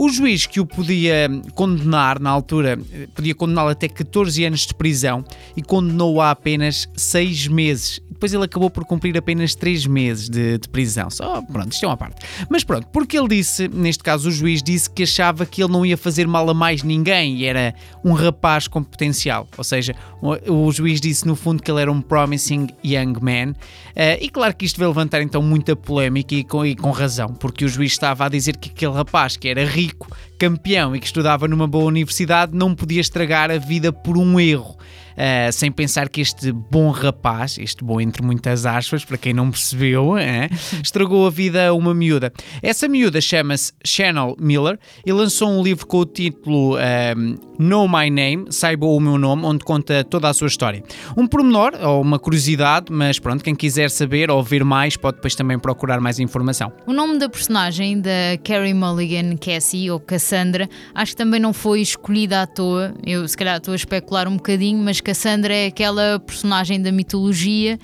O 0.02 0.08
juiz 0.08 0.46
que 0.46 0.58
o 0.58 0.64
podia 0.64 1.28
condenar 1.54 2.18
na 2.18 2.30
altura, 2.30 2.78
podia 3.14 3.34
condená-lo 3.34 3.68
até 3.68 3.86
14 3.86 4.42
anos 4.46 4.60
de 4.66 4.72
prisão 4.72 5.22
e 5.54 5.60
condenou-o 5.60 6.22
a 6.22 6.30
apenas 6.30 6.88
6 6.96 7.48
meses. 7.48 8.00
Depois 8.10 8.32
ele 8.32 8.44
acabou 8.44 8.70
por 8.70 8.86
cumprir 8.86 9.14
apenas 9.18 9.54
3 9.54 9.84
meses 9.84 10.30
de, 10.30 10.56
de, 10.56 10.68
prisão. 10.70 11.10
Só, 11.10 11.42
pronto, 11.42 11.72
isto 11.72 11.84
é 11.84 11.88
uma 11.88 11.98
parte. 11.98 12.16
Mas 12.48 12.64
pronto, 12.64 12.86
porque 12.86 13.18
ele 13.18 13.28
disse, 13.28 13.68
neste 13.68 14.02
caso 14.02 14.30
o 14.30 14.32
juiz 14.32 14.62
disse 14.62 14.88
que 14.88 15.02
achava 15.02 15.44
que 15.44 15.62
ele 15.62 15.70
não 15.70 15.84
ia 15.84 15.98
fazer 15.98 16.26
mal 16.26 16.48
a 16.48 16.54
mais 16.54 16.82
ninguém 16.82 17.36
e 17.36 17.44
era 17.44 17.74
um 18.02 18.14
rapaz 18.14 18.66
com 18.66 18.82
potencial. 18.82 19.46
Ou 19.58 19.64
seja, 19.64 19.94
o, 20.22 20.66
o 20.66 20.72
juiz 20.72 20.98
disse 20.98 21.26
no 21.26 21.36
fundo 21.36 21.62
que 21.62 21.70
ele 21.70 21.82
era 21.82 21.92
um 21.92 22.00
promising 22.00 22.68
young 22.82 23.18
man. 23.20 23.50
Uh, 23.50 24.16
e 24.18 24.30
claro 24.30 24.56
que 24.56 24.64
isto 24.64 24.78
veio 24.78 24.88
levantar 24.88 25.20
então 25.20 25.42
muita 25.42 25.76
polémica 25.76 26.34
e 26.34 26.42
com, 26.42 26.64
e 26.64 26.74
com 26.74 26.90
razão, 26.90 27.28
porque 27.28 27.66
o 27.66 27.68
juiz 27.68 27.92
estava 27.92 28.24
a 28.24 28.28
dizer 28.30 28.56
que 28.56 28.70
aquele 28.70 28.94
rapaz 28.94 29.36
que 29.36 29.46
era 29.46 29.62
rico 29.66 29.89
rico, 29.90 30.08
campeão 30.38 30.94
e 30.94 31.00
que 31.00 31.06
estudava 31.06 31.48
numa 31.48 31.66
boa 31.66 31.84
universidade 31.84 32.56
não 32.56 32.74
podia 32.74 33.00
estragar 33.00 33.50
a 33.50 33.58
vida 33.58 33.92
por 33.92 34.16
um 34.16 34.38
erro. 34.38 34.76
Uh, 35.12 35.52
sem 35.52 35.70
pensar 35.70 36.08
que 36.08 36.20
este 36.20 36.52
bom 36.52 36.90
rapaz, 36.90 37.58
este 37.58 37.84
bom 37.84 38.00
entre 38.00 38.22
muitas 38.22 38.66
aspas, 38.66 39.04
para 39.04 39.18
quem 39.18 39.32
não 39.32 39.50
percebeu, 39.50 40.12
uh, 40.12 40.18
estragou 40.82 41.26
a 41.26 41.30
vida 41.30 41.68
a 41.68 41.72
uma 41.72 41.94
miúda. 41.94 42.32
Essa 42.62 42.88
miúda 42.88 43.20
chama-se 43.20 43.72
Chanel 43.84 44.36
Miller 44.38 44.78
e 45.04 45.12
lançou 45.12 45.48
um 45.50 45.62
livro 45.62 45.86
com 45.86 45.98
o 45.98 46.06
título 46.06 46.76
uh, 46.76 47.50
Know 47.58 47.88
My 47.88 48.10
Name, 48.10 48.46
Saiba 48.50 48.86
o 48.86 49.00
Meu 49.00 49.18
Nome, 49.18 49.44
onde 49.44 49.64
conta 49.64 50.04
toda 50.04 50.28
a 50.28 50.34
sua 50.34 50.48
história. 50.48 50.82
Um 51.16 51.26
pormenor, 51.26 51.72
ou 51.82 52.00
uma 52.00 52.18
curiosidade, 52.18 52.86
mas 52.90 53.18
pronto, 53.18 53.44
quem 53.44 53.54
quiser 53.54 53.90
saber 53.90 54.30
ou 54.30 54.42
ver 54.42 54.64
mais 54.64 54.96
pode 54.96 55.16
depois 55.16 55.34
também 55.34 55.58
procurar 55.58 56.00
mais 56.00 56.18
informação. 56.18 56.72
O 56.86 56.92
nome 56.92 57.18
da 57.18 57.28
personagem 57.28 58.00
da 58.00 58.38
Carrie 58.42 58.74
Mulligan 58.74 59.36
Cassie, 59.36 59.90
ou 59.90 60.00
Cassandra, 60.00 60.68
acho 60.94 61.12
que 61.12 61.16
também 61.16 61.40
não 61.40 61.52
foi 61.52 61.80
escolhida 61.80 62.42
à 62.42 62.46
toa. 62.46 62.94
Eu 63.04 63.26
se 63.28 63.36
calhar 63.36 63.56
estou 63.56 63.72
a 63.72 63.76
especular 63.76 64.26
um 64.28 64.36
bocadinho, 64.36 64.82
mas 64.82 64.99
Cassandra 65.02 65.54
é 65.54 65.66
aquela 65.66 66.18
personagem 66.20 66.80
da 66.80 66.92
mitologia 66.92 67.78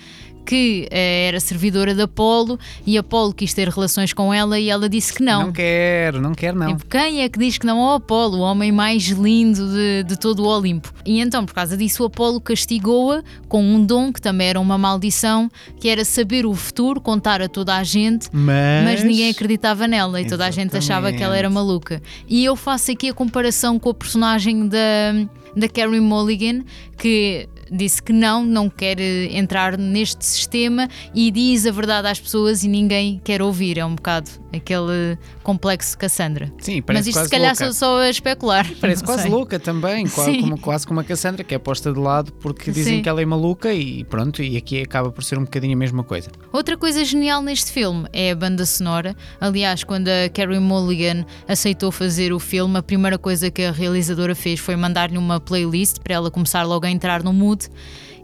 que 0.46 0.86
eh, 0.90 1.26
era 1.26 1.40
servidora 1.40 1.92
de 1.92 2.00
Apolo 2.00 2.58
e 2.86 2.96
Apolo 2.96 3.34
quis 3.34 3.52
ter 3.52 3.68
relações 3.68 4.12
com 4.12 4.32
ela 4.32 4.58
e 4.58 4.70
ela 4.70 4.88
disse 4.88 5.12
que 5.12 5.22
não. 5.22 5.46
Não 5.46 5.52
quero, 5.52 6.20
não 6.20 6.34
quero 6.34 6.56
não. 6.56 6.70
E 6.70 6.76
tipo, 6.76 6.86
quem 6.86 7.22
é 7.22 7.28
que 7.28 7.38
diz 7.38 7.58
que 7.58 7.66
não 7.66 7.80
ao 7.80 7.96
Apolo, 7.96 8.38
o 8.38 8.40
homem 8.40 8.70
mais 8.70 9.02
lindo 9.08 9.68
de, 9.68 10.04
de 10.04 10.16
todo 10.16 10.44
o 10.44 10.46
Olimpo? 10.46 10.94
E 11.04 11.20
então, 11.20 11.44
por 11.44 11.52
causa 11.52 11.76
disso, 11.76 12.04
o 12.04 12.06
Apolo 12.06 12.40
castigou-a 12.40 13.22
com 13.48 13.62
um 13.62 13.84
dom 13.84 14.12
que 14.12 14.22
também 14.22 14.48
era 14.48 14.60
uma 14.60 14.78
maldição, 14.78 15.50
que 15.80 15.88
era 15.88 16.04
saber 16.04 16.46
o 16.46 16.54
futuro, 16.54 17.00
contar 17.00 17.42
a 17.42 17.48
toda 17.48 17.74
a 17.74 17.82
gente, 17.82 18.28
mas, 18.32 18.84
mas 18.84 19.04
ninguém 19.04 19.30
acreditava 19.30 19.88
nela 19.88 20.20
e 20.20 20.24
Exatamente. 20.24 20.30
toda 20.30 20.46
a 20.46 20.50
gente 20.50 20.76
achava 20.76 21.12
que 21.12 21.22
ela 21.22 21.36
era 21.36 21.50
maluca. 21.50 22.00
E 22.28 22.44
eu 22.44 22.54
faço 22.54 22.92
aqui 22.92 23.08
a 23.08 23.14
comparação 23.14 23.78
com 23.78 23.90
a 23.90 23.94
personagem 23.94 24.68
da, 24.68 24.78
da 25.56 25.68
Carrie 25.68 26.00
Mulligan, 26.00 26.62
que 26.96 27.48
disse 27.70 28.02
que 28.02 28.12
não, 28.12 28.44
não 28.44 28.68
quer 28.68 29.00
eh, 29.00 29.36
entrar 29.36 29.76
neste 29.76 30.24
sistema 30.24 30.88
e 31.14 31.30
diz 31.30 31.66
a 31.66 31.70
verdade 31.70 32.08
às 32.08 32.20
pessoas 32.20 32.62
e 32.62 32.68
ninguém 32.68 33.20
quer 33.24 33.42
ouvir. 33.42 33.78
É 33.78 33.84
um 33.84 33.94
bocado 33.94 34.30
aquele 34.54 35.18
complexo 35.42 35.96
Cassandra. 35.98 36.52
Sim, 36.58 36.80
parece 36.82 37.00
Mas 37.00 37.06
isto 37.08 37.16
quase 37.18 37.28
se 37.28 37.30
calhar 37.30 37.56
louca. 37.58 37.72
só 37.72 38.00
a 38.00 38.10
especular. 38.10 38.66
Parece 38.80 39.04
quase 39.04 39.22
sei. 39.22 39.30
louca 39.30 39.58
também, 39.58 40.06
quase 40.06 40.38
como, 40.38 40.58
quase 40.60 40.86
como 40.86 41.00
a 41.00 41.04
Cassandra, 41.04 41.44
que 41.44 41.54
é 41.54 41.58
posta 41.58 41.92
de 41.92 41.98
lado 41.98 42.32
porque 42.34 42.70
dizem 42.70 42.96
Sim. 42.96 43.02
que 43.02 43.08
ela 43.08 43.20
é 43.20 43.24
maluca 43.24 43.72
e 43.72 44.04
pronto, 44.04 44.42
e 44.42 44.56
aqui 44.56 44.80
acaba 44.80 45.10
por 45.10 45.22
ser 45.22 45.38
um 45.38 45.44
bocadinho 45.44 45.74
a 45.74 45.76
mesma 45.76 46.02
coisa. 46.02 46.30
Outra 46.52 46.76
coisa 46.76 47.04
genial 47.04 47.42
neste 47.42 47.70
filme 47.70 48.08
é 48.12 48.30
a 48.30 48.34
banda 48.34 48.64
sonora. 48.64 49.14
Aliás, 49.40 49.84
quando 49.84 50.08
a 50.08 50.28
Carrie 50.28 50.58
Mulligan 50.58 51.24
aceitou 51.46 51.90
fazer 51.90 52.32
o 52.32 52.38
filme, 52.38 52.78
a 52.78 52.82
primeira 52.82 53.18
coisa 53.18 53.50
que 53.50 53.62
a 53.62 53.72
realizadora 53.72 54.34
fez 54.34 54.60
foi 54.60 54.76
mandar-lhe 54.76 55.18
uma 55.18 55.40
playlist 55.40 55.98
para 56.00 56.14
ela 56.14 56.30
começar 56.30 56.62
logo 56.62 56.85
a 56.86 56.90
entrar 56.90 57.22
no 57.22 57.32
mood 57.32 57.68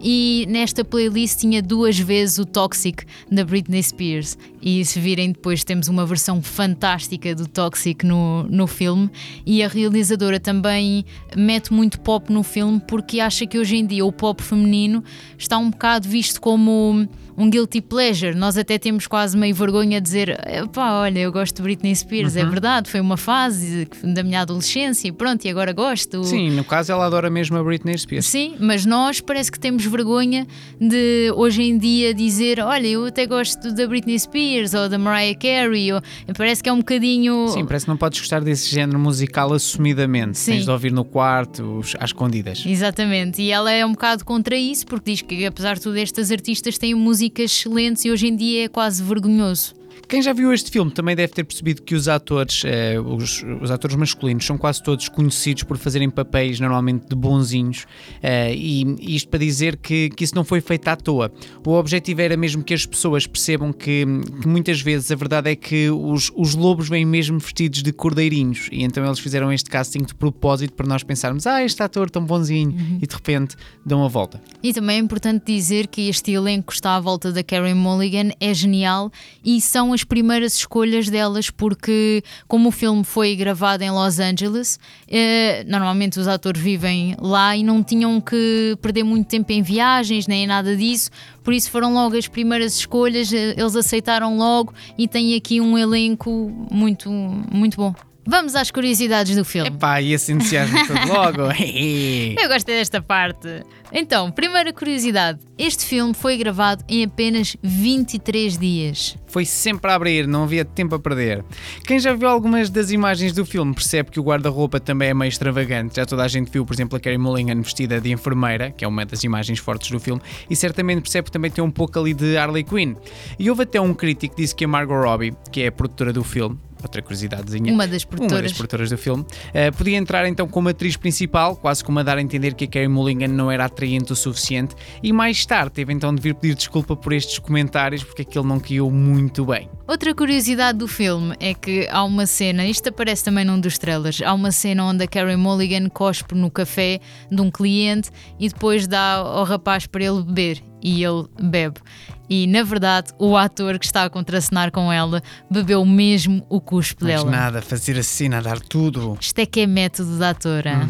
e 0.03 0.47
nesta 0.49 0.85
playlist 0.85 1.39
tinha 1.39 1.63
duas 1.63 1.97
vezes 1.97 2.39
o 2.39 2.45
Toxic 2.45 3.05
da 3.31 3.45
Britney 3.45 3.81
Spears. 3.81 4.37
E 4.61 4.85
se 4.85 4.99
virem 4.99 5.31
depois, 5.31 5.63
temos 5.63 5.87
uma 5.87 6.05
versão 6.05 6.43
fantástica 6.43 7.33
do 7.37 7.47
Toxic 7.47 8.05
no, 8.05 8.43
no 8.45 8.67
filme. 8.67 9.09
E 9.47 9.63
a 9.63 9.69
realizadora 9.69 10.41
também 10.41 11.05
mete 11.37 11.73
muito 11.73 12.01
pop 12.01 12.33
no 12.33 12.43
filme 12.43 12.83
porque 12.89 13.21
acha 13.21 13.47
que 13.47 13.57
hoje 13.57 13.77
em 13.77 13.87
dia 13.87 14.05
o 14.05 14.11
pop 14.11 14.43
feminino 14.43 15.05
está 15.39 15.57
um 15.57 15.71
bocado 15.71 16.09
visto 16.09 16.41
como 16.41 17.09
um 17.37 17.49
guilty 17.51 17.81
pleasure. 17.81 18.35
Nós 18.35 18.57
até 18.57 18.79
temos 18.79 19.07
quase 19.07 19.37
meio 19.37 19.55
vergonha 19.55 20.01
de 20.01 20.05
dizer: 20.05 20.39
pá, 20.73 20.93
olha, 21.01 21.19
eu 21.21 21.33
gosto 21.33 21.57
de 21.57 21.63
Britney 21.63 21.95
Spears, 21.95 22.37
é 22.37 22.45
Uhum. 22.45 22.51
verdade, 22.51 22.91
foi 22.91 23.01
uma 23.01 23.17
fase 23.17 23.89
da 24.03 24.23
minha 24.23 24.41
adolescência 24.43 25.09
e 25.09 25.13
pronto, 25.13 25.45
e 25.45 25.51
agora 25.51 25.73
gosto. 25.73 26.25
Sim, 26.25 26.51
no 26.51 26.65
caso 26.65 26.93
ela 26.93 27.07
adora 27.07 27.31
mesmo 27.31 27.57
a 27.57 27.63
Britney 27.63 27.97
Spears. 27.99 28.27
Sim, 28.27 28.55
mas 28.61 28.85
nós 28.87 29.21
parece 29.21 29.51
que 29.51 29.59
temos 29.59 29.85
vergonha 29.85 30.47
de 30.81 31.33
hoje 31.37 31.63
em 31.63 31.79
dia 31.79 32.13
dizer: 32.15 32.61
olha, 32.61 32.87
eu 32.87 33.05
até 33.07 33.27
gosto 33.27 33.73
da 33.73 33.87
Britney 33.87 34.19
Spears 34.19 34.75
ou 34.75 34.89
da 34.89 34.99
Mariah 34.99 35.39
Carey, 35.39 35.93
ou... 35.93 36.01
parece 36.37 36.63
que 36.63 36.69
é 36.69 36.73
um 36.73 36.79
bocadinho. 36.79 37.49
Sim, 37.49 37.65
parece 37.65 37.85
que 37.87 37.91
não 37.91 37.97
podes 37.97 38.21
gostar 38.21 38.41
desse 38.43 38.71
género 38.71 38.99
musical 38.99 39.53
assumidamente. 39.53 40.39
Sim. 40.39 40.53
Tens 40.53 40.65
de 40.65 40.71
ouvir 40.71 40.93
no 40.93 41.05
quarto, 41.05 41.81
às 41.99 42.11
escondidas. 42.11 42.65
Exatamente, 42.67 43.41
e 43.43 43.51
ela 43.51 43.71
é 43.73 43.85
um 43.87 43.93
bocado 43.93 44.25
contra 44.25 44.57
isso 44.57 44.87
porque 44.87 45.13
diz 45.13 45.23
que 45.23 45.47
apesar 45.47 45.75
de 45.77 45.81
tudo 45.81 45.97
estas 45.97 46.31
artistas 46.31 46.77
têm 46.79 46.95
músicas 47.23 47.53
excelentes 47.53 48.05
e 48.05 48.11
hoje 48.11 48.27
em 48.27 48.35
dia 48.35 48.65
é 48.65 48.69
quase 48.69 49.03
vergonhoso. 49.03 49.82
Quem 50.09 50.21
já 50.21 50.33
viu 50.33 50.53
este 50.53 50.71
filme 50.71 50.91
também 50.91 51.17
deve 51.17 51.33
ter 51.33 51.45
percebido 51.45 51.83
que 51.83 51.95
os 51.95 52.07
atores, 52.07 52.63
eh, 52.65 53.01
os, 53.01 53.43
os 53.61 53.71
atores 53.71 53.97
masculinos, 53.97 54.45
são 54.45 54.59
quase 54.59 54.83
todos 54.83 55.09
conhecidos 55.09 55.63
por 55.63 55.79
fazerem 55.79 56.11
papéis 56.11 56.61
normalmente 56.61 57.09
de 57.09 57.15
bonzinhos. 57.15 57.87
eh, 58.23 58.55
e 58.55 59.17
isto 59.17 59.29
para 59.29 59.39
dizer 59.39 59.77
que, 59.77 60.11
que 60.11 60.25
isso 60.25 60.35
não 60.35 60.45
foi 60.45 60.61
feito 60.61 60.87
à 60.89 60.97
toa. 60.97 61.33
O 61.67 61.73
objetivo 61.73 62.21
era 62.21 62.37
mesmo 62.37 62.63
que 62.63 62.75
as 62.75 62.85
pessoas 62.85 63.27
percebam 63.27 63.73
que, 63.73 64.05
que 64.41 64.47
muitas 64.47 64.81
vezes 64.81 65.11
a 65.11 65.17
verdade 65.17 65.51
é 65.51 65.57
que 65.57 65.91
os, 65.91 66.31
os 66.37 66.55
lobos 66.55 66.89
vêm 66.89 67.07
mesmo 67.07 67.39
vestidos 67.39 67.83
de 67.83 67.93
cordeirinhos. 67.93 68.69
E 68.71 68.83
então 68.83 69.05
eles 69.05 69.19
fizeram 69.19 69.53
este 69.53 69.71
casting 69.71 70.03
de 70.03 70.15
propósito 70.15 70.75
para 70.75 70.87
nós 70.87 71.03
pensarmos: 71.03 71.47
ah, 71.47 71.65
este 71.65 71.83
ator 71.83 72.11
tão 72.11 72.25
bonzinho, 72.25 72.75
e 73.01 73.07
de 73.07 73.15
repente 73.15 73.57
dão 73.85 74.05
a 74.05 74.09
volta. 74.09 74.41
E 74.63 74.73
também 74.73 74.97
é 74.97 75.01
importante 75.01 75.45
dizer 75.47 75.87
que 75.87 76.09
este 76.09 76.33
elenco 76.33 76.69
que 76.69 76.75
está 76.75 76.97
à 76.97 77.01
volta 77.01 77.33
da 77.33 77.43
Carey 77.43 77.75
Mulligan 77.75 78.31
é 78.39 78.53
genial 78.53 79.11
e 79.45 79.61
são 79.61 79.82
as 79.91 80.05
primeiras 80.05 80.55
escolhas 80.57 81.09
delas 81.09 81.49
porque 81.49 82.23
como 82.47 82.69
o 82.69 82.73
filme 82.73 83.03
foi 83.05 83.35
gravado 83.35 83.83
em 83.83 83.91
Los 83.91 84.19
Angeles, 84.19 84.79
eh, 85.09 85.65
normalmente 85.67 86.21
os 86.21 86.29
atores 86.29 86.61
vivem 86.61 87.17
lá 87.19 87.57
e 87.57 87.63
não 87.65 87.83
tinham 87.83 88.21
que 88.21 88.77
perder 88.83 89.03
muito 89.03 89.29
tempo 89.29 89.51
em 89.51 89.63
viagens 89.63 90.27
nem 90.27 90.47
nada 90.47 90.77
disso, 90.77 91.11
por 91.43 91.55
isso 91.55 91.71
foram 91.71 91.95
logo 91.95 92.15
as 92.19 92.29
primeiras 92.29 92.77
escolhas, 92.77 93.33
eh, 93.33 93.55
eles 93.57 93.75
aceitaram 93.75 94.37
logo 94.37 94.75
e 94.99 95.09
têm 95.09 95.35
aqui 95.35 95.59
um 95.59 95.79
elenco 95.79 96.31
muito, 96.71 97.11
muito 97.11 97.79
bom. 97.79 98.12
Vamos 98.25 98.55
às 98.55 98.71
curiosidades 98.71 99.35
do 99.37 99.45
filme. 99.45 99.69
Epá, 99.69 100.01
e 100.01 100.13
esse 100.13 100.33
entusiasmo 100.33 100.79
todo 100.87 101.07
logo. 101.13 101.43
Eu 102.41 102.49
gostei 102.49 102.77
desta 102.77 103.03
parte. 103.03 103.63
Então, 103.93 104.31
primeira 104.31 104.73
curiosidade: 104.73 105.41
este 105.59 105.85
filme 105.85 106.15
foi 106.15 106.37
gravado 106.37 106.85
em 106.89 107.05
apenas 107.05 107.57
23 107.63 108.57
dias. 108.57 109.17
Foi 109.27 109.45
sempre 109.45 109.91
a 109.91 109.95
abrir, 109.95 110.27
não 110.27 110.45
havia 110.45 110.65
tempo 110.65 110.95
a 110.95 110.99
perder. 110.99 111.45
Quem 111.87 111.99
já 111.99 112.15
viu 112.15 112.29
algumas 112.29 112.71
das 112.71 112.91
imagens 112.91 113.33
do 113.33 113.45
filme 113.45 113.75
percebe 113.75 114.11
que 114.11 114.21
o 114.21 114.23
guarda-roupa 114.23 114.79
também 114.79 115.09
é 115.09 115.15
meio 115.15 115.29
extravagante. 115.29 115.97
Já 115.97 116.07
toda 116.07 116.23
a 116.23 116.29
gente 116.29 116.51
viu, 116.51 116.65
por 116.65 116.75
exemplo, 116.75 116.97
a 116.97 117.01
Carey 117.01 117.19
Mulligan 117.19 117.61
vestida 117.61 118.01
de 118.01 118.13
enfermeira, 118.13 118.71
que 118.71 118.85
é 118.85 118.89
uma 118.89 119.05
das 119.05 119.25
imagens 119.25 119.59
fortes 119.59 119.91
do 119.91 119.99
filme, 119.99 120.21
e 120.49 120.55
certamente 120.55 121.01
percebe 121.03 121.27
que 121.27 121.33
também 121.33 121.51
tem 121.51 121.65
um 121.65 121.71
pouco 121.71 121.99
ali 121.99 122.15
de 122.15 122.37
Harley 122.37 122.63
Quinn. 122.63 122.95
E 123.39 123.51
houve 123.51 123.63
até 123.63 123.81
um 123.81 123.95
crítico 123.95 124.35
que 124.37 124.43
disse 124.43 124.55
que 124.55 124.65
a 124.65 124.69
Margot 124.69 125.01
Robbie, 125.03 125.35
que 125.51 125.63
é 125.63 125.69
a 125.69 125.73
produtora 125.73 126.13
do 126.13 126.23
filme, 126.23 126.59
outra 126.83 127.03
curiosidadezinha. 127.03 127.73
Uma 127.73 127.87
das 127.87 128.03
Uma 128.03 128.09
produtoras. 128.11 128.43
das 128.43 128.53
produtoras 128.53 128.91
do 128.91 128.99
filme. 128.99 129.25
eh, 129.55 129.71
podia 129.71 129.97
entrar 129.97 130.27
então 130.27 130.49
como 130.49 130.69
atriz 130.69 130.97
principal, 130.97 131.57
quase 131.57 131.85
como 131.85 131.99
a 131.99 132.03
dar 132.03 132.19
a 132.19 132.23
entender 132.23 132.55
que 132.55 132.65
a 132.65 132.67
Carey 132.67 132.89
Mulligan 132.89 133.29
não 133.29 133.51
era 133.51 133.65
atraente 133.65 134.13
o 134.13 134.17
suficiente, 134.17 134.75
e 135.03 135.13
mais 135.13 135.45
tarde 135.47 135.73
teve 135.73 135.93
então 135.93 136.15
de 136.15 136.21
vir 136.21 136.35
pedir 136.35 136.55
desculpa 136.55 136.95
por 136.97 137.13
estes 137.13 137.39
comentários, 137.39 138.03
porque 138.05 138.23
aquilo 138.23 138.45
não 138.45 138.59
caiu 138.61 138.91
muito 138.91 139.45
bem. 139.47 139.69
Outra 139.87 140.15
curiosidade 140.15 140.79
do 140.79 140.89
filme 140.89 141.35
é 141.41 141.55
que 141.55 141.87
há 141.91 142.03
uma 142.05 142.27
cena, 142.27 142.67
isto 142.67 142.89
aparece 142.89 143.25
também 143.25 143.45
num 143.45 143.61
dos 143.61 143.79
trailers, 143.79 144.21
há 144.23 144.33
uma 144.33 144.51
cena 144.51 144.85
onde 144.85 145.05
a 145.05 145.07
Carey 145.07 145.37
Mulligan 145.37 145.89
cospe 145.89 146.35
no 146.35 146.51
café 146.51 147.01
de 147.31 147.41
um 147.41 147.51
cliente 147.51 148.11
e 148.39 148.49
depois 148.49 148.87
dá 148.87 149.15
ao 149.15 149.45
rapaz 149.45 149.87
para 149.87 150.05
ele 150.05 150.23
beber 150.23 150.63
e 150.83 151.05
ele 151.05 151.27
bebe. 151.41 151.81
E 152.29 152.47
na 152.47 152.63
verdade, 152.63 153.13
o 153.19 153.37
ator 153.37 153.79
que 153.79 153.85
está 153.85 154.05
a 154.05 154.11
contracenar 154.11 154.71
com 154.71 154.91
ela 154.91 155.23
bebeu 155.51 155.85
mesmo 155.85 156.45
o 156.49 156.61
cuspe 156.61 157.05
Mas 157.05 157.13
dela. 157.13 157.31
nada, 157.31 157.61
fazer 157.61 157.99
assim, 157.99 158.31
dar 158.31 158.59
tudo. 158.59 159.19
Isto 159.21 159.39
é 159.39 159.47
que 159.47 159.61
é 159.61 159.67
método 159.67 160.19
da 160.19 160.31
atora. 160.31 160.89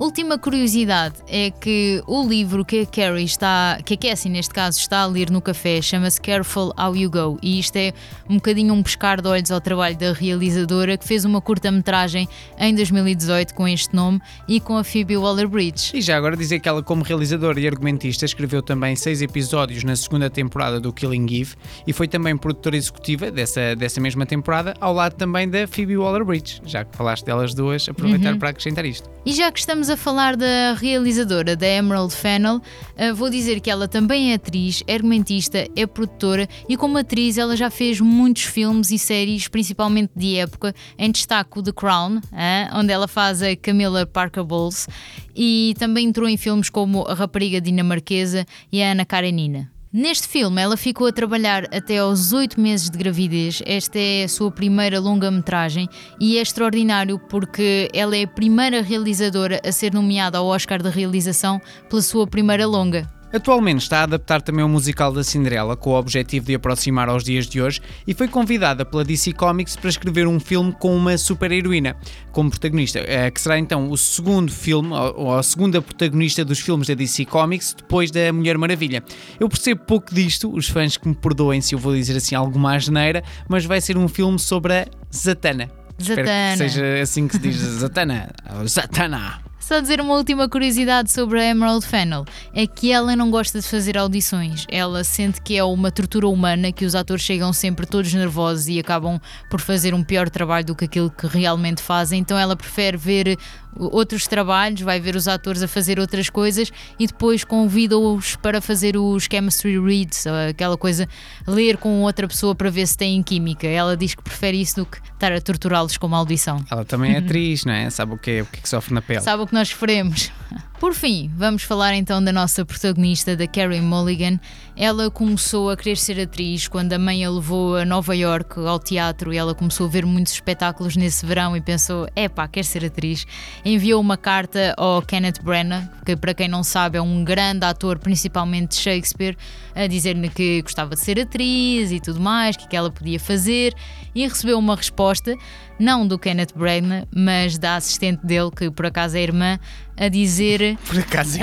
Última 0.00 0.38
curiosidade 0.38 1.16
é 1.28 1.50
que 1.50 2.02
o 2.06 2.26
livro 2.26 2.64
que 2.64 2.80
a 2.80 2.86
Carrie 2.86 3.22
está, 3.22 3.78
que 3.84 3.92
a 3.92 3.96
Cassie 3.98 4.30
neste 4.30 4.54
caso 4.54 4.78
está 4.78 5.00
a 5.00 5.06
ler 5.06 5.28
no 5.30 5.42
café, 5.42 5.82
chama-se 5.82 6.18
Careful 6.18 6.72
How 6.78 6.96
You 6.96 7.10
Go, 7.10 7.38
e 7.42 7.60
isto 7.60 7.76
é 7.76 7.92
um 8.26 8.36
bocadinho 8.36 8.72
um 8.72 8.82
pescar 8.82 9.20
de 9.20 9.28
olhos 9.28 9.50
ao 9.50 9.60
trabalho 9.60 9.98
da 9.98 10.14
realizadora 10.14 10.96
que 10.96 11.06
fez 11.06 11.26
uma 11.26 11.38
curta-metragem 11.42 12.26
em 12.58 12.74
2018 12.74 13.54
com 13.54 13.68
este 13.68 13.94
nome 13.94 14.22
e 14.48 14.58
com 14.58 14.78
a 14.78 14.82
Phoebe 14.82 15.18
Waller-Bridge. 15.18 15.90
E 15.94 16.00
já 16.00 16.16
agora 16.16 16.34
dizer 16.34 16.60
que 16.60 16.68
ela, 16.70 16.82
como 16.82 17.02
realizadora 17.02 17.60
e 17.60 17.68
argumentista, 17.68 18.24
escreveu 18.24 18.62
também 18.62 18.96
seis 19.10 19.22
episódios 19.22 19.82
na 19.82 19.96
segunda 19.96 20.30
temporada 20.30 20.78
do 20.78 20.92
Killing 20.92 21.26
Eve 21.40 21.56
e 21.84 21.92
foi 21.92 22.06
também 22.06 22.36
produtora 22.36 22.76
executiva 22.76 23.28
dessa, 23.28 23.74
dessa 23.74 24.00
mesma 24.00 24.24
temporada, 24.24 24.72
ao 24.80 24.94
lado 24.94 25.16
também 25.16 25.48
da 25.48 25.66
Phoebe 25.66 25.96
Waller-Bridge. 25.96 26.62
Já 26.64 26.84
que 26.84 26.96
falaste 26.96 27.24
delas 27.24 27.52
duas, 27.52 27.88
aproveitar 27.88 28.38
para 28.38 28.50
acrescentar 28.50 28.84
isto. 28.84 29.10
E 29.24 29.32
já 29.34 29.52
que 29.52 29.58
estamos 29.58 29.90
a 29.90 29.98
falar 29.98 30.34
da 30.34 30.72
realizadora 30.72 31.54
da 31.54 31.66
Emerald 31.66 32.14
Fennel, 32.14 32.58
eh, 32.96 33.12
vou 33.12 33.28
dizer 33.28 33.60
que 33.60 33.70
ela 33.70 33.86
também 33.86 34.32
é 34.32 34.36
atriz, 34.36 34.82
é 34.86 34.94
argumentista, 34.94 35.68
é 35.76 35.86
produtora 35.86 36.48
e 36.66 36.74
como 36.74 36.96
atriz 36.96 37.36
ela 37.36 37.54
já 37.54 37.68
fez 37.68 38.00
muitos 38.00 38.44
filmes 38.44 38.90
e 38.90 38.98
séries, 38.98 39.46
principalmente 39.46 40.10
de 40.16 40.36
época, 40.36 40.74
em 40.98 41.10
destaque 41.10 41.58
o 41.58 41.62
The 41.62 41.72
Crown, 41.72 42.20
eh, 42.32 42.70
onde 42.72 42.92
ela 42.92 43.06
faz 43.06 43.42
a 43.42 43.54
Camilla 43.54 44.06
Parker 44.06 44.42
Bowles 44.42 44.88
e 45.36 45.74
também 45.78 46.06
entrou 46.06 46.26
em 46.26 46.38
filmes 46.38 46.70
como 46.70 47.02
A 47.06 47.12
Rapariga 47.12 47.60
Dinamarquesa 47.60 48.46
e 48.72 48.82
a 48.82 48.92
Ana 48.92 49.04
Karenina. 49.04 49.70
Neste 49.92 50.28
filme, 50.28 50.62
ela 50.62 50.76
ficou 50.76 51.08
a 51.08 51.12
trabalhar 51.12 51.64
até 51.74 51.98
aos 51.98 52.32
oito 52.32 52.60
meses 52.60 52.88
de 52.88 52.96
gravidez. 52.96 53.60
Esta 53.66 53.98
é 53.98 54.22
a 54.22 54.28
sua 54.28 54.48
primeira 54.48 55.00
longa-metragem 55.00 55.88
e 56.20 56.38
é 56.38 56.40
extraordinário 56.40 57.18
porque 57.18 57.88
ela 57.92 58.16
é 58.16 58.22
a 58.22 58.28
primeira 58.28 58.82
realizadora 58.82 59.60
a 59.66 59.72
ser 59.72 59.92
nomeada 59.92 60.38
ao 60.38 60.46
Oscar 60.46 60.80
de 60.80 60.88
Realização 60.88 61.60
pela 61.88 62.02
sua 62.02 62.24
primeira 62.24 62.68
longa. 62.68 63.19
Atualmente 63.32 63.82
está 63.82 64.00
a 64.00 64.02
adaptar 64.02 64.42
também 64.42 64.64
o 64.64 64.68
musical 64.68 65.12
da 65.12 65.22
Cinderela 65.22 65.76
com 65.76 65.90
o 65.90 65.98
objetivo 65.98 66.46
de 66.46 66.54
aproximar 66.54 67.08
aos 67.08 67.22
dias 67.22 67.46
de 67.46 67.62
hoje 67.62 67.80
e 68.04 68.12
foi 68.12 68.26
convidada 68.26 68.84
pela 68.84 69.04
DC 69.04 69.32
Comics 69.34 69.76
para 69.76 69.88
escrever 69.88 70.26
um 70.26 70.40
filme 70.40 70.72
com 70.72 70.96
uma 70.96 71.16
super-heroína 71.16 71.96
como 72.32 72.50
protagonista, 72.50 72.98
eh, 72.98 73.30
que 73.30 73.40
será 73.40 73.56
então 73.56 73.88
o 73.88 73.96
segundo 73.96 74.50
filme, 74.52 74.90
ou 74.92 75.38
a 75.38 75.42
segunda 75.44 75.80
protagonista 75.80 76.44
dos 76.44 76.58
filmes 76.58 76.88
da 76.88 76.94
DC 76.94 77.24
Comics 77.24 77.74
depois 77.74 78.10
da 78.10 78.32
Mulher 78.32 78.58
Maravilha. 78.58 79.02
Eu 79.38 79.48
percebo 79.48 79.82
pouco 79.84 80.12
disto, 80.12 80.52
os 80.52 80.68
fãs 80.68 80.96
que 80.96 81.06
me 81.06 81.14
perdoem 81.14 81.60
se 81.60 81.74
eu 81.74 81.78
vou 81.78 81.94
dizer 81.94 82.16
assim 82.16 82.34
alguma 82.34 82.74
asneira, 82.74 83.22
mas 83.48 83.64
vai 83.64 83.80
ser 83.80 83.96
um 83.96 84.08
filme 84.08 84.40
sobre 84.40 84.74
a 84.74 84.86
Zatanna. 85.14 85.70
Espero 85.96 86.26
Zatanna. 86.26 86.52
que 86.52 86.58
seja 86.58 87.02
assim 87.02 87.28
que 87.28 87.34
se 87.34 87.40
diz 87.40 87.56
Zatanna. 87.56 88.30
Zatanna. 88.66 89.49
Só 89.60 89.78
dizer 89.78 90.00
uma 90.00 90.14
última 90.14 90.48
curiosidade 90.48 91.12
sobre 91.12 91.38
a 91.38 91.44
Emerald 91.44 91.86
Fennel 91.86 92.24
é 92.54 92.66
que 92.66 92.90
ela 92.90 93.14
não 93.14 93.30
gosta 93.30 93.60
de 93.60 93.66
fazer 93.68 93.96
audições. 93.96 94.66
Ela 94.70 95.04
sente 95.04 95.40
que 95.42 95.56
é 95.56 95.62
uma 95.62 95.92
tortura 95.92 96.26
humana, 96.26 96.72
que 96.72 96.84
os 96.84 96.94
atores 96.94 97.22
chegam 97.22 97.52
sempre 97.52 97.86
todos 97.86 98.12
nervosos 98.12 98.68
e 98.68 98.80
acabam 98.80 99.20
por 99.50 99.60
fazer 99.60 99.94
um 99.94 100.02
pior 100.02 100.30
trabalho 100.30 100.64
do 100.64 100.74
que 100.74 100.86
aquilo 100.86 101.10
que 101.10 101.26
realmente 101.26 101.82
fazem. 101.82 102.20
Então 102.20 102.38
ela 102.38 102.56
prefere 102.56 102.96
ver 102.96 103.38
outros 103.76 104.26
trabalhos, 104.26 104.80
vai 104.80 104.98
ver 104.98 105.14
os 105.14 105.28
atores 105.28 105.62
a 105.62 105.68
fazer 105.68 106.00
outras 106.00 106.28
coisas 106.28 106.72
e 106.98 107.06
depois 107.06 107.44
convida-os 107.44 108.36
para 108.36 108.60
fazer 108.60 108.96
os 108.96 109.28
chemistry 109.30 109.78
reads, 109.78 110.26
aquela 110.26 110.76
coisa, 110.76 111.08
ler 111.46 111.76
com 111.76 112.02
outra 112.02 112.26
pessoa 112.26 112.54
para 112.54 112.70
ver 112.70 112.86
se 112.86 112.96
têm 112.96 113.22
química. 113.22 113.66
Ela 113.66 113.96
diz 113.96 114.14
que 114.14 114.22
prefere 114.22 114.60
isso 114.60 114.76
do 114.76 114.86
que 114.86 114.98
estar 115.12 115.32
a 115.32 115.40
torturá-los 115.40 115.96
com 115.96 116.06
uma 116.06 116.18
audição. 116.18 116.64
Ela 116.70 116.84
também 116.84 117.14
é 117.14 117.18
atriz, 117.20 117.64
não 117.64 117.72
é? 117.72 117.90
Sabe 117.90 118.14
o 118.14 118.18
que 118.18 118.30
é, 118.30 118.42
o 118.42 118.46
que, 118.46 118.58
é 118.58 118.62
que 118.62 118.68
sofre 118.68 118.94
na 118.94 119.02
pele. 119.02 119.20
Sabe 119.20 119.49
que 119.50 119.54
nós 119.54 119.68
sofremos. 119.68 120.30
Por 120.78 120.94
fim, 120.94 121.30
vamos 121.36 121.64
falar 121.64 121.94
então 121.94 122.22
da 122.24 122.32
nossa 122.32 122.64
protagonista, 122.64 123.36
da 123.36 123.46
Carey 123.46 123.80
Mulligan. 123.80 124.40
Ela 124.82 125.10
começou 125.10 125.68
a 125.68 125.76
querer 125.76 125.98
ser 125.98 126.18
atriz 126.18 126.66
quando 126.66 126.94
a 126.94 126.98
mãe 126.98 127.22
a 127.22 127.30
levou 127.30 127.76
a 127.76 127.84
Nova 127.84 128.16
York 128.16 128.58
ao 128.60 128.78
teatro 128.78 129.30
e 129.30 129.36
ela 129.36 129.54
começou 129.54 129.86
a 129.86 129.90
ver 129.90 130.06
muitos 130.06 130.32
espetáculos 130.32 130.96
nesse 130.96 131.26
verão 131.26 131.54
e 131.54 131.60
pensou: 131.60 132.08
epá, 132.16 132.48
quer 132.48 132.64
ser 132.64 132.86
atriz. 132.86 133.26
Enviou 133.62 134.00
uma 134.00 134.16
carta 134.16 134.72
ao 134.78 135.02
Kenneth 135.02 135.42
Branagh, 135.42 135.86
que 136.02 136.16
para 136.16 136.32
quem 136.32 136.48
não 136.48 136.64
sabe 136.64 136.96
é 136.96 137.02
um 137.02 137.22
grande 137.22 137.66
ator, 137.66 137.98
principalmente 137.98 138.70
de 138.70 138.76
Shakespeare, 138.76 139.36
a 139.74 139.86
dizer-lhe 139.86 140.30
que 140.30 140.62
gostava 140.62 140.94
de 140.94 141.00
ser 141.00 141.20
atriz 141.20 141.92
e 141.92 142.00
tudo 142.00 142.18
mais, 142.18 142.56
o 142.56 142.60
que, 142.60 142.68
que 142.68 142.76
ela 142.76 142.90
podia 142.90 143.20
fazer, 143.20 143.74
e 144.14 144.26
recebeu 144.26 144.58
uma 144.58 144.74
resposta, 144.74 145.36
não 145.78 146.06
do 146.06 146.18
Kenneth 146.18 146.54
Branagh, 146.56 147.06
mas 147.14 147.58
da 147.58 147.76
assistente 147.76 148.24
dele, 148.24 148.50
que 148.50 148.70
por 148.70 148.86
acaso 148.86 149.18
é 149.18 149.20
irmã, 149.20 149.58
a 150.00 150.08
dizer. 150.08 150.78
Por 150.88 150.98
acaso, 150.98 151.38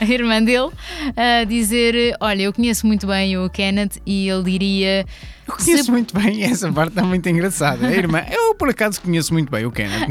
a 0.00 0.04
irmã 0.12 0.42
dele, 0.42 0.70
a 1.16 1.44
dizer: 1.44 2.16
Olha, 2.20 2.42
eu 2.42 2.52
conheço 2.52 2.86
muito 2.86 3.06
bem 3.06 3.38
o 3.38 3.48
Kenneth 3.48 4.02
e 4.04 4.28
ele 4.28 4.42
diria. 4.42 5.06
Eu 5.46 5.54
conheço 5.54 5.84
se... 5.84 5.90
muito 5.90 6.18
bem, 6.18 6.42
essa 6.42 6.70
parte 6.72 6.90
está 6.90 7.02
muito 7.02 7.28
engraçada. 7.28 7.86
A 7.86 7.92
irmã, 7.94 8.24
eu 8.30 8.54
por 8.56 8.68
acaso 8.68 9.00
conheço 9.00 9.32
muito 9.32 9.50
bem 9.50 9.64
o 9.64 9.70
Kenneth. 9.70 10.08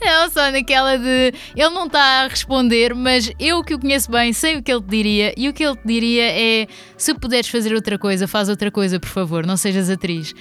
não, 0.00 0.30
só 0.30 0.50
naquela 0.50 0.96
de 0.96 1.34
ele 1.54 1.70
não 1.70 1.86
está 1.86 2.24
a 2.24 2.28
responder, 2.28 2.94
mas 2.94 3.30
eu 3.38 3.62
que 3.62 3.74
o 3.74 3.78
conheço 3.78 4.10
bem 4.10 4.32
sei 4.32 4.56
o 4.56 4.62
que 4.62 4.72
ele 4.72 4.82
te 4.82 4.88
diria 4.88 5.34
e 5.36 5.48
o 5.48 5.52
que 5.52 5.64
ele 5.64 5.76
te 5.76 5.86
diria 5.86 6.24
é: 6.24 6.66
se 6.96 7.12
puderes 7.14 7.48
fazer 7.48 7.74
outra 7.74 7.98
coisa, 7.98 8.28
faz 8.28 8.48
outra 8.48 8.70
coisa, 8.70 9.00
por 9.00 9.08
favor, 9.08 9.44
não 9.44 9.56
sejas 9.56 9.90
atriz. 9.90 10.32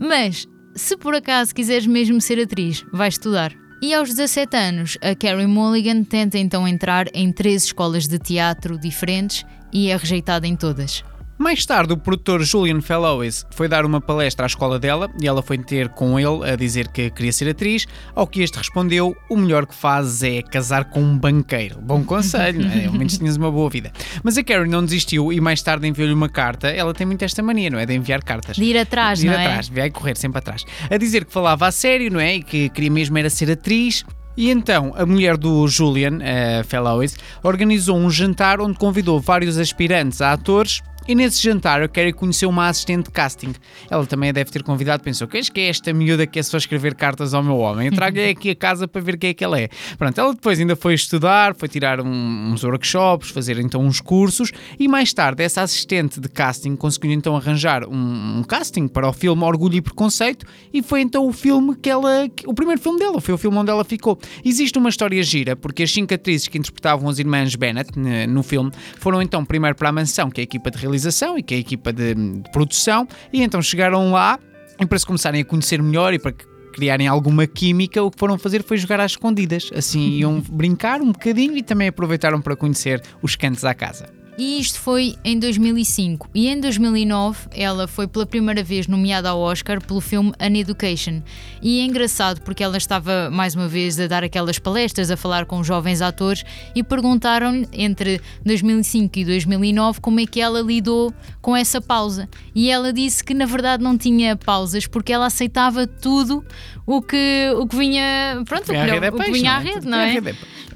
Mas 0.00 0.46
se 0.76 0.96
por 0.96 1.14
acaso 1.14 1.52
quiseres 1.52 1.86
mesmo 1.86 2.20
ser 2.20 2.40
atriz, 2.40 2.84
vai 2.92 3.08
estudar. 3.08 3.52
E 3.80 3.94
aos 3.94 4.08
17 4.08 4.56
anos, 4.56 4.98
a 5.00 5.14
Carrie 5.14 5.46
Mulligan 5.46 6.02
tenta 6.02 6.36
então 6.36 6.66
entrar 6.66 7.06
em 7.14 7.30
três 7.30 7.64
escolas 7.64 8.08
de 8.08 8.18
teatro 8.18 8.76
diferentes 8.76 9.46
e 9.72 9.88
é 9.88 9.96
rejeitada 9.96 10.48
em 10.48 10.56
todas. 10.56 11.04
Mais 11.38 11.64
tarde, 11.64 11.92
o 11.92 11.96
produtor 11.96 12.42
Julian 12.42 12.80
Fellowes 12.80 13.46
foi 13.52 13.68
dar 13.68 13.86
uma 13.86 14.00
palestra 14.00 14.44
à 14.44 14.48
escola 14.48 14.76
dela 14.76 15.08
e 15.22 15.28
ela 15.28 15.40
foi 15.40 15.56
ter 15.56 15.88
com 15.88 16.18
ele 16.18 16.50
a 16.50 16.56
dizer 16.56 16.88
que 16.88 17.10
queria 17.10 17.32
ser 17.32 17.48
atriz, 17.48 17.86
ao 18.12 18.26
que 18.26 18.42
este 18.42 18.58
respondeu: 18.58 19.16
O 19.30 19.36
melhor 19.36 19.64
que 19.64 19.74
fazes 19.74 20.24
é 20.24 20.42
casar 20.42 20.86
com 20.86 21.00
um 21.00 21.16
banqueiro. 21.16 21.80
Bom 21.80 22.02
conselho, 22.02 22.62
não 22.62 22.72
é? 22.72 22.86
Ao 22.86 22.92
menos 22.92 23.16
tinhas 23.16 23.36
uma 23.36 23.52
boa 23.52 23.70
vida. 23.70 23.92
Mas 24.24 24.36
a 24.36 24.42
Karen 24.42 24.66
não 24.66 24.84
desistiu 24.84 25.32
e 25.32 25.40
mais 25.40 25.62
tarde 25.62 25.86
enviou-lhe 25.86 26.12
uma 26.12 26.28
carta. 26.28 26.66
Ela 26.68 26.92
tem 26.92 27.06
muito 27.06 27.24
esta 27.24 27.40
mania, 27.40 27.70
não 27.70 27.78
é? 27.78 27.86
De 27.86 27.94
enviar 27.94 28.20
cartas. 28.24 28.56
De 28.56 28.64
ir 28.64 28.76
atrás, 28.76 29.20
de 29.20 29.26
ir 29.26 29.30
não 29.30 29.38
é? 29.38 29.46
atrás, 29.46 29.68
vai 29.68 29.90
correr 29.90 30.16
sempre 30.16 30.40
atrás. 30.40 30.64
A 30.90 30.96
dizer 30.96 31.24
que 31.24 31.32
falava 31.32 31.68
a 31.68 31.70
sério, 31.70 32.10
não 32.10 32.18
é? 32.18 32.34
E 32.34 32.42
que 32.42 32.68
queria 32.70 32.90
mesmo 32.90 33.16
era 33.16 33.30
ser 33.30 33.48
atriz. 33.48 34.04
E 34.36 34.50
então, 34.50 34.92
a 34.96 35.06
mulher 35.06 35.36
do 35.36 35.66
Julian, 35.68 36.18
a 36.18 36.64
Fellowes, 36.64 37.16
organizou 37.44 37.96
um 37.96 38.10
jantar 38.10 38.60
onde 38.60 38.76
convidou 38.76 39.20
vários 39.20 39.56
aspirantes 39.56 40.20
a 40.20 40.32
atores 40.32 40.80
e 41.08 41.14
nesse 41.14 41.42
jantar 41.42 41.82
a 41.82 41.88
Carrie 41.88 42.12
conheceu 42.12 42.50
uma 42.50 42.68
assistente 42.68 43.06
de 43.06 43.10
casting. 43.10 43.54
Ela 43.90 44.04
também 44.04 44.28
a 44.28 44.32
deve 44.32 44.50
ter 44.50 44.62
convidado, 44.62 45.02
pensou: 45.02 45.26
que 45.26 45.40
é 45.56 45.68
esta 45.68 45.90
miúda 45.90 46.26
que 46.26 46.38
é 46.38 46.42
só 46.42 46.58
escrever 46.58 46.94
cartas 46.94 47.32
ao 47.32 47.42
meu 47.42 47.56
homem? 47.56 47.86
Eu 47.86 47.94
trago-lhe 47.94 48.28
aqui 48.28 48.50
a 48.50 48.54
casa 48.54 48.86
para 48.86 49.00
ver 49.00 49.16
quem 49.16 49.30
é 49.30 49.34
que 49.34 49.42
ela 49.42 49.58
é. 49.58 49.70
Pronto, 49.96 50.20
ela 50.20 50.34
depois 50.34 50.60
ainda 50.60 50.76
foi 50.76 50.92
estudar, 50.92 51.54
foi 51.54 51.66
tirar 51.66 51.98
um, 52.02 52.52
uns 52.52 52.62
workshops, 52.62 53.30
fazer 53.30 53.58
então 53.58 53.80
uns 53.80 54.02
cursos 54.02 54.52
e 54.78 54.86
mais 54.86 55.14
tarde 55.14 55.42
essa 55.42 55.62
assistente 55.62 56.20
de 56.20 56.28
casting 56.28 56.76
conseguiu 56.76 57.12
então 57.12 57.34
arranjar 57.34 57.88
um, 57.88 58.40
um 58.40 58.42
casting 58.42 58.86
para 58.86 59.08
o 59.08 59.12
filme 59.14 59.42
Orgulho 59.42 59.76
e 59.76 59.80
Preconceito 59.80 60.44
e 60.74 60.82
foi 60.82 61.00
então 61.00 61.26
o 61.26 61.32
filme 61.32 61.74
que 61.74 61.88
ela. 61.88 62.28
o 62.44 62.52
primeiro 62.52 62.82
filme 62.82 62.98
dela, 62.98 63.18
foi 63.18 63.32
o 63.32 63.38
filme 63.38 63.56
onde 63.56 63.70
ela 63.70 63.82
ficou. 63.82 64.18
Existe 64.44 64.76
uma 64.76 64.90
história 64.90 65.22
gira, 65.22 65.56
porque 65.56 65.84
as 65.84 65.90
cinco 65.90 66.12
atrizes 66.12 66.48
que 66.48 66.58
interpretavam 66.58 67.08
as 67.08 67.18
irmãs 67.18 67.54
Bennett 67.54 67.98
no 68.28 68.42
filme 68.42 68.70
foram 68.98 69.22
então 69.22 69.42
primeiro 69.42 69.74
para 69.74 69.88
a 69.88 69.92
mansão, 69.92 70.30
que 70.30 70.40
é 70.40 70.42
a 70.42 70.44
equipa 70.44 70.70
de 70.70 70.76
realização 70.76 70.97
realização 70.98 71.38
e 71.38 71.42
que 71.42 71.54
é 71.54 71.56
a 71.56 71.60
equipa 71.60 71.92
de, 71.92 72.14
de 72.14 72.50
produção, 72.52 73.06
e 73.32 73.42
então 73.42 73.62
chegaram 73.62 74.12
lá 74.12 74.38
e 74.80 74.86
para 74.86 74.98
se 74.98 75.06
começarem 75.06 75.40
a 75.40 75.44
conhecer 75.44 75.82
melhor 75.82 76.12
e 76.12 76.18
para 76.18 76.32
criarem 76.72 77.08
alguma 77.08 77.46
química, 77.46 78.02
o 78.02 78.10
que 78.10 78.18
foram 78.18 78.38
fazer 78.38 78.62
foi 78.62 78.76
jogar 78.76 79.00
às 79.00 79.12
escondidas. 79.12 79.70
Assim 79.74 80.10
iam 80.10 80.40
brincar 80.40 81.00
um 81.00 81.10
bocadinho 81.10 81.56
e 81.56 81.62
também 81.62 81.88
aproveitaram 81.88 82.40
para 82.40 82.54
conhecer 82.54 83.02
os 83.22 83.34
cantos 83.34 83.64
à 83.64 83.74
casa. 83.74 84.17
E 84.38 84.60
isto 84.60 84.78
foi 84.78 85.16
em 85.24 85.36
2005. 85.36 86.30
E 86.32 86.46
em 86.46 86.60
2009 86.60 87.48
ela 87.50 87.88
foi 87.88 88.06
pela 88.06 88.24
primeira 88.24 88.62
vez 88.62 88.86
nomeada 88.86 89.30
ao 89.30 89.40
Oscar 89.40 89.84
pelo 89.84 90.00
filme 90.00 90.32
An 90.38 90.56
Education. 90.56 91.22
E 91.60 91.80
é 91.80 91.84
engraçado 91.84 92.40
porque 92.42 92.62
ela 92.62 92.76
estava 92.76 93.28
mais 93.32 93.56
uma 93.56 93.66
vez 93.66 93.98
a 93.98 94.06
dar 94.06 94.22
aquelas 94.22 94.56
palestras, 94.56 95.10
a 95.10 95.16
falar 95.16 95.44
com 95.44 95.64
jovens 95.64 96.00
atores 96.00 96.44
e 96.72 96.84
perguntaram-lhe 96.84 97.66
entre 97.72 98.20
2005 98.46 99.18
e 99.18 99.24
2009 99.24 100.00
como 100.00 100.20
é 100.20 100.26
que 100.26 100.40
ela 100.40 100.60
lidou 100.60 101.12
com 101.42 101.56
essa 101.56 101.80
pausa. 101.80 102.28
E 102.54 102.70
ela 102.70 102.92
disse 102.92 103.24
que 103.24 103.34
na 103.34 103.44
verdade 103.44 103.82
não 103.82 103.98
tinha 103.98 104.36
pausas 104.36 104.86
porque 104.86 105.12
ela 105.12 105.26
aceitava 105.26 105.84
tudo 105.84 106.44
o 106.86 107.02
que, 107.02 107.52
o 107.56 107.66
que 107.66 107.76
vinha, 107.76 108.40
pronto, 108.46 108.70
o 108.70 109.20
que, 109.20 109.32
vinha 109.32 109.52
à 109.54 109.58
rede, 109.58 109.84
não 109.84 109.98
é? 109.98 110.14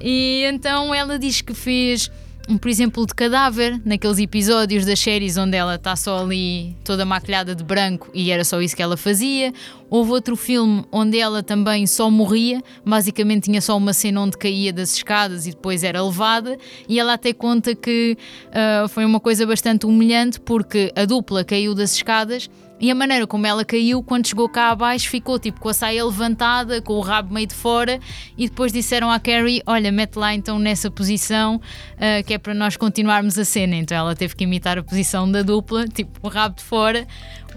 E 0.01 0.43
então 0.51 0.93
ela 0.93 1.17
diz 1.17 1.39
que 1.39 1.53
fez 1.53 2.11
por 2.59 2.67
exemplo, 2.67 3.05
de 3.05 3.13
cadáver, 3.13 3.81
naqueles 3.85 4.19
episódios 4.19 4.85
das 4.85 4.99
séries 4.99 5.37
onde 5.37 5.55
ela 5.55 5.75
está 5.75 5.95
só 5.95 6.19
ali 6.19 6.75
toda 6.83 7.05
maquilhada 7.05 7.55
de 7.55 7.63
branco 7.63 8.09
e 8.13 8.31
era 8.31 8.43
só 8.43 8.61
isso 8.61 8.75
que 8.75 8.81
ela 8.81 8.97
fazia. 8.97 9.53
Houve 9.89 10.11
outro 10.11 10.35
filme 10.35 10.83
onde 10.91 11.19
ela 11.19 11.41
também 11.41 11.87
só 11.87 12.09
morria, 12.09 12.61
basicamente 12.85 13.43
tinha 13.43 13.61
só 13.61 13.77
uma 13.77 13.93
cena 13.93 14.21
onde 14.21 14.37
caía 14.37 14.73
das 14.73 14.95
escadas 14.95 15.45
e 15.45 15.51
depois 15.51 15.83
era 15.83 16.03
levada, 16.03 16.57
e 16.89 16.99
ela 16.99 17.13
até 17.13 17.31
conta 17.31 17.73
que 17.75 18.17
uh, 18.49 18.87
foi 18.89 19.05
uma 19.05 19.19
coisa 19.19 19.45
bastante 19.45 19.85
humilhante 19.85 20.39
porque 20.39 20.91
a 20.95 21.05
dupla 21.05 21.45
caiu 21.45 21.73
das 21.73 21.95
escadas 21.95 22.49
e 22.83 22.91
a 22.91 22.95
maneira 22.95 23.25
como 23.25 23.47
ela 23.47 23.63
caiu, 23.63 24.03
quando 24.03 24.27
chegou 24.27 24.49
cá 24.49 24.69
abaixo, 24.71 25.09
ficou 25.09 25.39
tipo 25.39 25.57
com 25.57 25.69
a 25.69 25.73
saia 25.73 26.03
levantada, 26.03 26.81
com 26.81 26.95
o 26.95 26.99
rabo 26.99 27.33
meio 27.33 27.47
de 27.47 27.55
fora, 27.55 27.97
e 28.37 28.49
depois 28.49 28.73
disseram 28.73 29.09
à 29.09 29.21
Carrie: 29.21 29.61
Olha, 29.65 29.89
mete 29.89 30.17
lá 30.17 30.33
então 30.33 30.59
nessa 30.59 30.91
posição, 30.91 31.55
uh, 31.55 32.23
que 32.25 32.33
é 32.33 32.37
para 32.37 32.53
nós 32.53 32.75
continuarmos 32.75 33.39
a 33.39 33.45
cena. 33.45 33.77
Então 33.77 33.95
ela 33.95 34.13
teve 34.17 34.35
que 34.35 34.43
imitar 34.43 34.77
a 34.77 34.83
posição 34.83 35.31
da 35.31 35.41
dupla, 35.41 35.87
tipo 35.87 36.19
o 36.21 36.27
rabo 36.27 36.57
de 36.57 36.63
fora. 36.63 37.07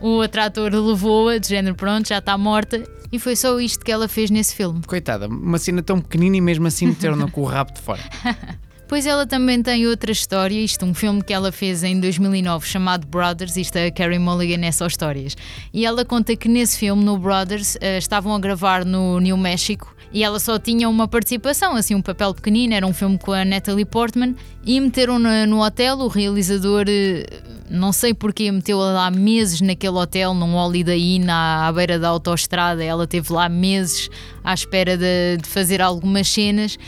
O 0.00 0.10
outro 0.10 0.40
ator 0.42 0.72
levou-a, 0.72 1.38
de 1.38 1.48
género 1.48 1.74
pronto, 1.74 2.06
já 2.06 2.18
está 2.18 2.38
morta, 2.38 2.84
e 3.10 3.18
foi 3.18 3.34
só 3.34 3.58
isto 3.58 3.84
que 3.84 3.90
ela 3.90 4.06
fez 4.06 4.30
nesse 4.30 4.54
filme. 4.54 4.80
Coitada, 4.86 5.26
uma 5.26 5.58
cena 5.58 5.82
tão 5.82 6.00
pequenina 6.00 6.36
e 6.36 6.40
mesmo 6.40 6.68
assim 6.68 6.86
meteram-na 6.86 7.26
com 7.32 7.40
o 7.40 7.46
rabo 7.46 7.72
de 7.72 7.80
fora. 7.80 8.00
Pois 8.88 9.04
ela 9.04 9.26
também 9.26 9.60
tem 9.60 9.84
outra 9.88 10.12
história, 10.12 10.60
isto 10.60 10.86
um 10.86 10.94
filme 10.94 11.20
que 11.20 11.32
ela 11.32 11.50
fez 11.50 11.82
em 11.82 11.98
2009 11.98 12.64
chamado 12.68 13.04
Brothers, 13.04 13.56
isto 13.56 13.74
é 13.74 13.90
Carrie 13.90 14.18
Mulligan 14.18 14.64
é 14.64 14.70
só 14.70 14.86
histórias. 14.86 15.36
E 15.74 15.84
ela 15.84 16.04
conta 16.04 16.36
que 16.36 16.48
nesse 16.48 16.78
filme, 16.78 17.04
no 17.04 17.18
Brothers, 17.18 17.74
uh, 17.74 17.98
estavam 17.98 18.32
a 18.32 18.38
gravar 18.38 18.84
no 18.84 19.18
New 19.18 19.36
México 19.36 19.92
e 20.12 20.22
ela 20.22 20.38
só 20.38 20.56
tinha 20.56 20.88
uma 20.88 21.08
participação, 21.08 21.74
assim, 21.74 21.96
um 21.96 22.00
papel 22.00 22.32
pequenino, 22.32 22.74
era 22.74 22.86
um 22.86 22.92
filme 22.92 23.18
com 23.18 23.32
a 23.32 23.44
Natalie 23.44 23.84
Portman 23.84 24.36
e 24.64 24.80
meteram 24.80 25.18
no, 25.18 25.46
no 25.46 25.64
hotel, 25.64 25.98
o 25.98 26.06
realizador, 26.06 26.84
eh, 26.88 27.26
não 27.68 27.92
sei 27.92 28.14
porquê, 28.14 28.52
meteu-a 28.52 28.92
lá 28.92 29.10
meses 29.10 29.60
naquele 29.60 29.96
hotel, 29.96 30.32
num 30.32 30.54
Holiday 30.54 31.16
Inn 31.16 31.28
à, 31.28 31.66
à 31.66 31.72
beira 31.72 31.98
da 31.98 32.08
autoestrada, 32.08 32.84
ela 32.84 33.04
teve 33.04 33.32
lá 33.32 33.48
meses 33.48 34.08
à 34.44 34.54
espera 34.54 34.96
de, 34.96 35.38
de 35.42 35.48
fazer 35.48 35.82
algumas 35.82 36.28
cenas 36.28 36.78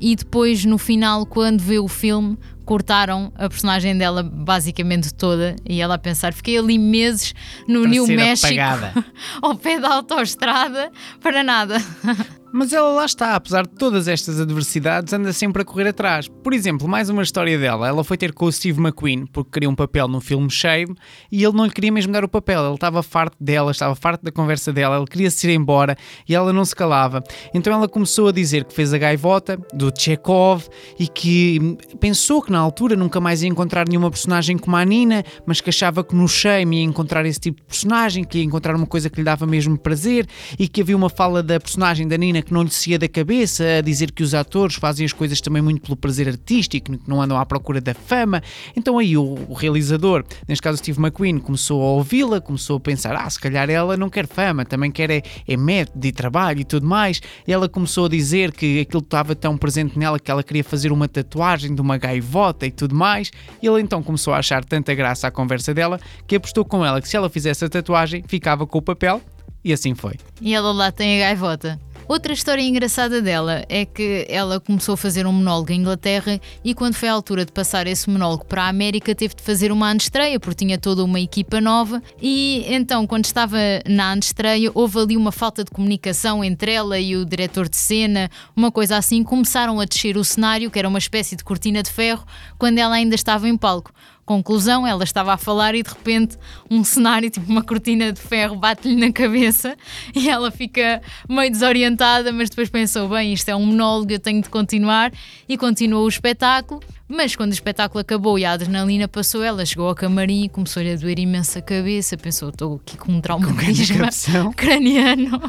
e 0.00 0.14
depois 0.14 0.64
no 0.64 0.78
final, 0.78 1.26
quando 1.26 1.60
vê 1.60 1.78
o 1.78 1.88
filme, 1.88 2.38
cortaram 2.64 3.32
a 3.34 3.48
personagem 3.48 3.96
dela 3.96 4.22
basicamente 4.22 5.14
toda 5.14 5.56
e 5.66 5.80
ela 5.80 5.94
a 5.94 5.98
pensar, 5.98 6.34
fiquei 6.34 6.58
ali 6.58 6.78
meses 6.78 7.34
no 7.66 7.80
para 7.80 7.90
New 7.90 8.06
México 8.06 8.46
apagada. 8.46 9.04
ao 9.40 9.54
pé 9.54 9.80
da 9.80 9.94
autoestrada 9.94 10.92
para 11.20 11.42
nada. 11.42 11.78
Mas 12.50 12.72
ela 12.72 12.88
lá 12.88 13.04
está, 13.04 13.34
apesar 13.34 13.66
de 13.66 13.74
todas 13.74 14.08
estas 14.08 14.40
adversidades, 14.40 15.12
anda 15.12 15.32
sempre 15.34 15.60
a 15.60 15.64
correr 15.64 15.88
atrás. 15.88 16.28
Por 16.28 16.54
exemplo, 16.54 16.88
mais 16.88 17.10
uma 17.10 17.22
história 17.22 17.58
dela. 17.58 17.86
Ela 17.86 18.02
foi 18.02 18.16
ter 18.16 18.32
com 18.32 18.46
o 18.46 18.52
Steve 18.52 18.80
McQueen 18.80 19.26
porque 19.26 19.50
queria 19.52 19.68
um 19.68 19.74
papel 19.74 20.08
no 20.08 20.18
filme 20.18 20.50
Shame 20.50 20.94
e 21.30 21.44
ele 21.44 21.54
não 21.54 21.66
lhe 21.66 21.70
queria 21.70 21.92
mesmo 21.92 22.10
dar 22.10 22.24
o 22.24 22.28
papel. 22.28 22.64
Ele 22.64 22.74
estava 22.74 23.02
farto 23.02 23.36
dela, 23.38 23.70
estava 23.70 23.94
farto 23.94 24.24
da 24.24 24.32
conversa 24.32 24.72
dela, 24.72 24.96
ele 24.96 25.06
queria 25.06 25.30
se 25.30 25.46
ir 25.46 25.54
embora 25.54 25.94
e 26.26 26.34
ela 26.34 26.50
não 26.50 26.64
se 26.64 26.74
calava. 26.74 27.22
Então 27.52 27.70
ela 27.72 27.86
começou 27.86 28.28
a 28.28 28.32
dizer 28.32 28.64
que 28.64 28.72
fez 28.72 28.94
a 28.94 28.98
gaivota 28.98 29.58
do 29.74 29.92
Chekhov 29.96 30.64
e 30.98 31.06
que 31.06 31.76
pensou 32.00 32.40
que 32.40 32.50
na 32.50 32.58
altura 32.58 32.96
nunca 32.96 33.20
mais 33.20 33.42
ia 33.42 33.48
encontrar 33.48 33.86
nenhuma 33.86 34.10
personagem 34.10 34.56
como 34.56 34.74
a 34.74 34.84
Nina, 34.86 35.22
mas 35.44 35.60
que 35.60 35.68
achava 35.68 36.02
que 36.02 36.14
no 36.14 36.26
Shame 36.26 36.78
ia 36.78 36.84
encontrar 36.84 37.26
esse 37.26 37.40
tipo 37.40 37.60
de 37.60 37.66
personagem, 37.66 38.24
que 38.24 38.38
ia 38.38 38.44
encontrar 38.44 38.74
uma 38.74 38.86
coisa 38.86 39.10
que 39.10 39.18
lhe 39.18 39.24
dava 39.24 39.46
mesmo 39.46 39.78
prazer 39.78 40.26
e 40.58 40.66
que 40.66 40.80
havia 40.80 40.96
uma 40.96 41.10
fala 41.10 41.42
da 41.42 41.60
personagem 41.60 42.08
da 42.08 42.16
Nina 42.16 42.37
que 42.42 42.52
não 42.52 42.62
lhe 42.62 42.70
saía 42.70 42.98
da 42.98 43.08
cabeça, 43.08 43.64
a 43.78 43.80
dizer 43.80 44.12
que 44.12 44.22
os 44.22 44.34
atores 44.34 44.76
fazem 44.76 45.04
as 45.04 45.12
coisas 45.12 45.40
também 45.40 45.62
muito 45.62 45.82
pelo 45.82 45.96
prazer 45.96 46.28
artístico, 46.28 46.96
que 46.96 47.08
não 47.08 47.20
andam 47.20 47.38
à 47.38 47.44
procura 47.44 47.80
da 47.80 47.94
fama. 47.94 48.42
Então 48.76 48.98
aí 48.98 49.16
o, 49.16 49.38
o 49.48 49.54
realizador, 49.54 50.24
neste 50.46 50.62
caso 50.62 50.78
Steve 50.78 51.00
McQueen, 51.00 51.38
começou 51.38 51.82
a 51.82 51.86
ouvi-la, 51.86 52.40
começou 52.40 52.76
a 52.76 52.80
pensar, 52.80 53.14
ah, 53.16 53.28
se 53.28 53.38
calhar 53.38 53.68
ela 53.70 53.96
não 53.96 54.08
quer 54.08 54.26
fama, 54.26 54.64
também 54.64 54.90
quer 54.90 55.10
é, 55.10 55.22
é 55.46 55.56
método 55.56 56.06
e 56.06 56.12
trabalho 56.12 56.60
e 56.60 56.64
tudo 56.64 56.86
mais. 56.86 57.20
E 57.46 57.52
ela 57.52 57.68
começou 57.68 58.06
a 58.06 58.08
dizer 58.08 58.52
que 58.52 58.80
aquilo 58.80 59.02
estava 59.02 59.34
tão 59.34 59.56
presente 59.56 59.98
nela 59.98 60.18
que 60.18 60.30
ela 60.30 60.42
queria 60.42 60.64
fazer 60.64 60.92
uma 60.92 61.08
tatuagem 61.08 61.74
de 61.74 61.80
uma 61.80 61.96
gaivota 61.98 62.66
e 62.66 62.70
tudo 62.70 62.94
mais. 62.94 63.30
E 63.62 63.66
ele 63.66 63.80
então 63.80 64.02
começou 64.02 64.32
a 64.34 64.38
achar 64.38 64.64
tanta 64.64 64.94
graça 64.94 65.28
à 65.28 65.30
conversa 65.30 65.74
dela 65.74 66.00
que 66.26 66.36
apostou 66.36 66.64
com 66.64 66.84
ela 66.84 67.00
que 67.00 67.08
se 67.08 67.16
ela 67.16 67.28
fizesse 67.28 67.64
a 67.64 67.68
tatuagem 67.68 68.24
ficava 68.26 68.66
com 68.66 68.78
o 68.78 68.82
papel 68.82 69.20
e 69.64 69.72
assim 69.72 69.94
foi. 69.94 70.14
E 70.40 70.54
ela 70.54 70.72
lá 70.72 70.92
tem 70.92 71.22
a 71.22 71.26
gaivota. 71.26 71.78
Outra 72.08 72.32
história 72.32 72.62
engraçada 72.62 73.20
dela 73.20 73.66
é 73.68 73.84
que 73.84 74.24
ela 74.30 74.58
começou 74.58 74.94
a 74.94 74.96
fazer 74.96 75.26
um 75.26 75.32
monólogo 75.32 75.70
em 75.72 75.80
Inglaterra 75.80 76.40
e 76.64 76.72
quando 76.72 76.94
foi 76.94 77.06
a 77.06 77.12
altura 77.12 77.44
de 77.44 77.52
passar 77.52 77.86
esse 77.86 78.08
monólogo 78.08 78.46
para 78.46 78.62
a 78.62 78.68
América 78.68 79.14
teve 79.14 79.34
de 79.34 79.42
fazer 79.42 79.70
uma 79.70 79.90
antestreia 79.90 80.40
porque 80.40 80.64
tinha 80.64 80.78
toda 80.78 81.04
uma 81.04 81.20
equipa 81.20 81.60
nova 81.60 82.02
e 82.18 82.64
então 82.66 83.06
quando 83.06 83.26
estava 83.26 83.58
na 83.86 84.14
antestreia 84.14 84.70
houve 84.74 84.98
ali 84.98 85.16
uma 85.18 85.30
falta 85.30 85.62
de 85.62 85.70
comunicação 85.70 86.42
entre 86.42 86.72
ela 86.72 86.98
e 86.98 87.14
o 87.14 87.26
diretor 87.26 87.68
de 87.68 87.76
cena, 87.76 88.30
uma 88.56 88.72
coisa 88.72 88.96
assim, 88.96 89.22
começaram 89.22 89.78
a 89.78 89.84
descer 89.84 90.16
o 90.16 90.24
cenário 90.24 90.70
que 90.70 90.78
era 90.78 90.88
uma 90.88 90.98
espécie 90.98 91.36
de 91.36 91.44
cortina 91.44 91.82
de 91.82 91.90
ferro 91.90 92.24
quando 92.56 92.78
ela 92.78 92.94
ainda 92.94 93.14
estava 93.14 93.46
em 93.46 93.56
palco. 93.56 93.92
Conclusão, 94.28 94.86
ela 94.86 95.04
estava 95.04 95.32
a 95.32 95.38
falar 95.38 95.74
e 95.74 95.82
de 95.82 95.88
repente 95.88 96.36
um 96.70 96.84
cenário, 96.84 97.30
tipo 97.30 97.50
uma 97.50 97.62
cortina 97.62 98.12
de 98.12 98.20
ferro, 98.20 98.56
bate-lhe 98.56 98.94
na 98.94 99.10
cabeça 99.10 99.74
e 100.14 100.28
ela 100.28 100.50
fica 100.50 101.00
meio 101.26 101.50
desorientada, 101.50 102.30
mas 102.30 102.50
depois 102.50 102.68
pensou: 102.68 103.08
bem, 103.08 103.32
isto 103.32 103.48
é 103.48 103.56
um 103.56 103.64
monólogo, 103.64 104.12
eu 104.12 104.20
tenho 104.20 104.42
de 104.42 104.50
continuar 104.50 105.10
e 105.48 105.56
continuou 105.56 106.04
o 106.04 106.08
espetáculo. 106.10 106.82
Mas 107.10 107.34
quando 107.34 107.52
o 107.52 107.54
espetáculo 107.54 108.00
acabou 108.00 108.38
e 108.38 108.44
a 108.44 108.52
adrenalina 108.52 109.08
passou, 109.08 109.42
ela 109.42 109.64
chegou 109.64 109.88
ao 109.88 109.94
camarim 109.94 110.44
e 110.44 110.48
começou-lhe 110.48 110.92
a 110.92 110.94
doer 110.94 111.18
imensa 111.18 111.62
cabeça. 111.62 112.18
Pensou: 112.18 112.50
estou 112.50 112.76
aqui 112.76 112.98
com 112.98 113.12
um 113.12 113.20
traumatismo 113.20 114.04
craniano, 114.54 115.40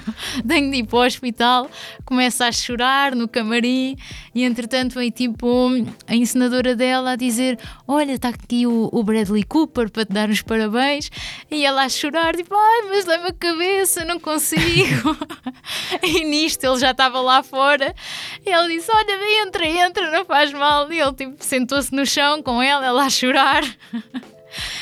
tenho 0.47 0.71
de 0.71 0.77
ir 0.77 0.83
para 0.85 0.99
o 0.99 1.05
hospital. 1.05 1.69
Começa 2.05 2.45
a 2.45 2.51
chorar 2.53 3.13
no 3.13 3.27
camarim 3.27 3.97
e 4.33 4.45
entretanto 4.45 4.95
vem 4.95 5.11
tipo 5.11 5.69
a 6.07 6.15
encenadora 6.15 6.77
dela 6.77 7.11
a 7.11 7.15
dizer: 7.17 7.59
Olha, 7.85 8.13
está 8.13 8.29
aqui 8.29 8.65
o, 8.65 8.89
o 8.93 9.03
Bradley 9.03 9.43
Cooper 9.43 9.89
para 9.89 10.05
te 10.05 10.13
dar 10.13 10.29
os 10.29 10.41
parabéns. 10.41 11.11
E 11.51 11.65
ela 11.65 11.83
a 11.83 11.89
chorar, 11.89 12.37
tipo: 12.37 12.55
Ai, 12.55 12.89
mas 12.89 13.05
leva 13.05 13.27
a 13.27 13.33
cabeça, 13.33 14.05
não 14.05 14.17
consigo. 14.17 15.17
e 16.01 16.23
nisto 16.23 16.63
ele 16.63 16.79
já 16.79 16.91
estava 16.91 17.19
lá 17.19 17.43
fora. 17.43 17.93
E 18.45 18.49
ele 18.49 18.77
disse: 18.77 18.89
Olha, 18.93 19.43
entra, 19.43 19.67
entra, 19.67 20.09
não 20.09 20.23
faz 20.23 20.53
mal. 20.53 20.89
E 20.89 21.01
ele 21.01 21.13
tipo 21.13 21.48
sentou-se 21.49 21.93
no 21.93 22.05
chão 22.05 22.41
com 22.43 22.61
ela, 22.61 22.85
ela 22.85 23.05
a 23.05 23.09
chorar. 23.09 23.63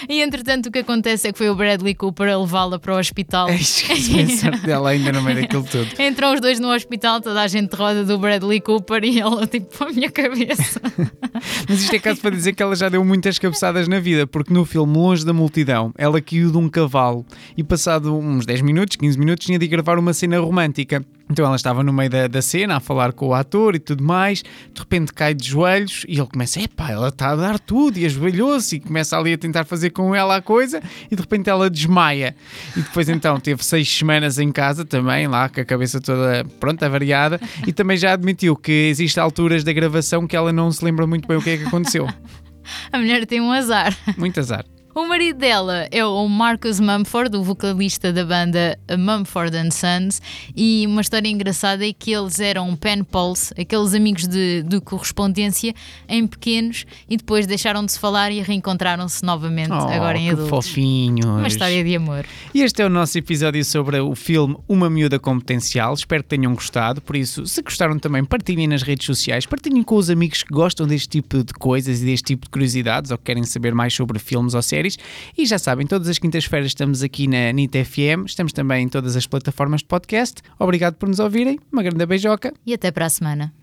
E 0.08 0.22
entretanto 0.22 0.68
o 0.68 0.72
que 0.72 0.80
acontece 0.80 1.28
é 1.28 1.32
que 1.32 1.38
foi 1.38 1.50
o 1.50 1.56
Bradley 1.56 1.94
Cooper 1.94 2.30
a 2.30 2.38
levá-la 2.38 2.80
para 2.80 2.96
o 2.96 3.00
hospital. 3.00 3.50
Esqueci 3.50 4.38
sorte 4.38 4.66
dela 4.66 4.90
ainda 4.90 5.12
no 5.12 5.22
meio 5.22 5.42
daquilo 5.42 5.64
tudo. 5.64 5.88
Entram 6.00 6.34
os 6.34 6.42
dois 6.42 6.60
no 6.60 6.74
hospital, 6.74 7.20
toda 7.20 7.42
a 7.42 7.48
gente 7.48 7.74
roda 7.74 8.04
do 8.04 8.18
Bradley 8.18 8.62
Cooper 8.62 9.04
e 9.04 9.20
ela 9.20 9.46
tipo 9.46 9.84
a 9.84 9.92
minha 9.92 10.10
cabeça. 10.10 10.82
Mas 11.68 11.82
isto 11.82 11.96
é 11.96 12.00
caso 12.00 12.22
para 12.22 12.32
dizer 12.32 12.54
que 12.54 12.64
ela 12.64 12.76
já 12.76 12.90
deu 12.90 13.04
muitas 13.04 13.38
cabeçadas 13.38 13.88
na 13.88 14.00
vida, 14.00 14.26
porque 14.26 14.54
no 14.54 14.64
filme 14.66 14.98
Longe 14.98 15.26
da 15.26 15.34
Multidão, 15.34 15.92
ela 15.98 16.22
caiu 16.22 16.50
de 16.50 16.58
um 16.58 16.70
cavalo 16.70 17.26
e 17.58 17.64
passado 17.64 18.16
uns 18.18 18.46
10 18.46 18.62
minutos, 18.62 18.96
15 18.96 19.20
minutos, 19.20 19.46
tinha 19.46 19.60
de 19.60 19.68
gravar 19.68 20.00
uma 20.00 20.14
cena 20.14 20.40
romântica. 20.40 21.04
Então 21.30 21.46
ela 21.46 21.56
estava 21.56 21.84
no 21.84 21.92
meio 21.92 22.10
da, 22.10 22.28
da 22.28 22.42
cena 22.42 22.78
a 22.78 22.80
falar 22.80 23.12
com 23.12 23.28
o 23.28 23.34
ator 23.34 23.76
e 23.76 23.80
tudo 23.80 24.04
mais, 24.04 24.44
de 24.44 24.80
repente 24.80 25.14
cai 25.14 25.34
de 25.34 25.48
joelhos 25.48 26.06
e 26.08 26.18
ele 26.18 26.28
começa, 26.28 26.62
epá, 26.62 26.90
ela 26.90 27.10
está 27.10 27.32
a 27.32 27.36
dar 27.36 27.60
tudo 27.60 27.98
e 27.98 28.06
ajoelhou-se 28.06 28.78
e 28.78 28.80
começa 28.80 29.18
ali 29.18 29.34
a 29.34 29.38
tentar 29.38 29.66
fazer 29.66 29.90
com 29.90 30.16
ela 30.16 30.38
a 30.38 30.42
coisa 30.42 30.82
e 31.12 31.16
de 31.16 31.22
repente 31.22 31.50
ela 31.50 31.70
desmaia. 31.70 32.36
E 32.76 32.82
depois 32.82 33.10
então 33.10 33.40
teve 33.42 33.64
seis 33.64 33.90
semanas 33.90 34.40
em 34.40 34.52
casa 34.52 34.86
também, 34.86 35.28
lá 35.28 35.50
com 35.50 35.60
a 35.60 35.66
cabeça 35.66 36.00
toda 36.00 36.46
pronta, 36.60 36.90
variada, 36.90 37.40
e 37.66 37.74
também 37.74 37.98
já 37.98 38.14
admitiu 38.14 38.56
que 38.56 38.72
existem 38.90 39.22
alturas 39.22 39.64
da 39.64 39.74
gravação 39.74 40.26
que 40.26 40.36
ela 40.36 40.54
não 40.54 40.72
se 40.72 40.84
lembra 40.84 41.06
muito 41.06 41.28
bem 41.28 41.38
o 41.38 41.42
que 41.42 41.50
é 41.50 41.58
que 41.58 41.64
aconteceu. 41.66 42.08
A 42.92 42.98
mulher 42.98 43.26
tem 43.26 43.40
um 43.40 43.52
azar. 43.52 43.96
Muito 44.18 44.40
azar. 44.40 44.66
O 44.98 45.08
marido 45.08 45.38
dela 45.38 45.88
é 45.92 46.04
o 46.04 46.28
Marcus 46.28 46.80
Mumford, 46.80 47.38
o 47.38 47.44
vocalista 47.44 48.12
da 48.12 48.26
banda 48.26 48.80
Mumford 48.98 49.56
and 49.56 49.70
Sons, 49.70 50.20
e 50.56 50.88
uma 50.88 51.02
história 51.02 51.30
engraçada 51.30 51.88
é 51.88 51.94
que 51.94 52.12
eles 52.12 52.40
eram 52.40 52.76
pen 52.76 53.04
pals, 53.04 53.54
aqueles 53.56 53.94
amigos 53.94 54.28
de, 54.28 54.64
de 54.64 54.82
correspondência 54.82 55.72
em 56.10 56.26
pequenos, 56.26 56.84
e 57.08 57.16
depois 57.16 57.46
deixaram 57.46 57.86
de 57.86 57.92
se 57.92 58.00
falar 58.00 58.32
e 58.32 58.42
reencontraram-se 58.42 59.24
novamente, 59.24 59.70
Oh, 59.70 59.88
agora 59.88 60.18
em 60.18 60.32
adultos. 60.32 60.50
fofinhos. 60.50 61.26
Uma 61.28 61.48
história 61.48 61.84
de 61.84 61.96
amor. 61.96 62.26
E 62.52 62.64
este 62.64 62.82
é 62.82 62.86
o 62.88 62.90
nosso 62.90 63.20
episódio 63.20 63.64
sobre 63.64 64.00
o 64.00 64.16
filme 64.16 64.58
Uma 64.68 64.90
Miúda 64.90 65.20
com 65.20 65.38
Potencial. 65.38 65.94
Espero 65.94 66.24
que 66.24 66.30
tenham 66.30 66.56
gostado. 66.56 67.04
Por 67.04 67.16
isso, 67.16 67.46
se 67.46 67.62
gostaram 67.62 68.00
também, 68.00 68.26
partilhem 68.26 68.66
nas 68.66 68.82
redes 68.82 69.06
sociais, 69.06 69.46
partilhem 69.46 69.84
com 69.84 69.96
os 69.96 70.10
amigos 70.10 70.42
que 70.42 70.52
gostam 70.52 70.88
deste 70.88 71.08
tipo 71.08 71.44
de 71.44 71.54
coisas 71.54 72.02
e 72.02 72.06
deste 72.06 72.26
tipo 72.34 72.46
de 72.46 72.50
curiosidades 72.50 73.12
ou 73.12 73.18
que 73.20 73.26
querem 73.26 73.44
saber 73.44 73.76
mais 73.76 73.94
sobre 73.94 74.18
filmes 74.18 74.56
ou 74.56 74.62
séries. 74.88 74.98
E 75.38 75.46
já 75.46 75.60
sabem, 75.60 75.86
todas 75.86 76.08
as 76.08 76.18
quintas-feiras 76.18 76.68
estamos 76.68 77.04
aqui 77.04 77.28
na 77.28 77.52
NIT 77.52 77.84
FM, 77.84 78.26
estamos 78.26 78.54
também 78.54 78.86
em 78.86 78.90
todas 78.90 79.16
as 79.16 79.28
plataformas 79.28 79.82
de 79.82 79.88
podcast. 79.88 80.42
Obrigado 80.58 80.96
por 80.96 81.10
nos 81.10 81.20
ouvirem, 81.20 81.60
uma 81.72 81.84
grande 81.84 82.06
beijoca. 82.06 82.54
E 82.66 82.74
até 82.74 82.92
para 82.92 83.06
a 83.06 83.10
semana. 83.10 83.54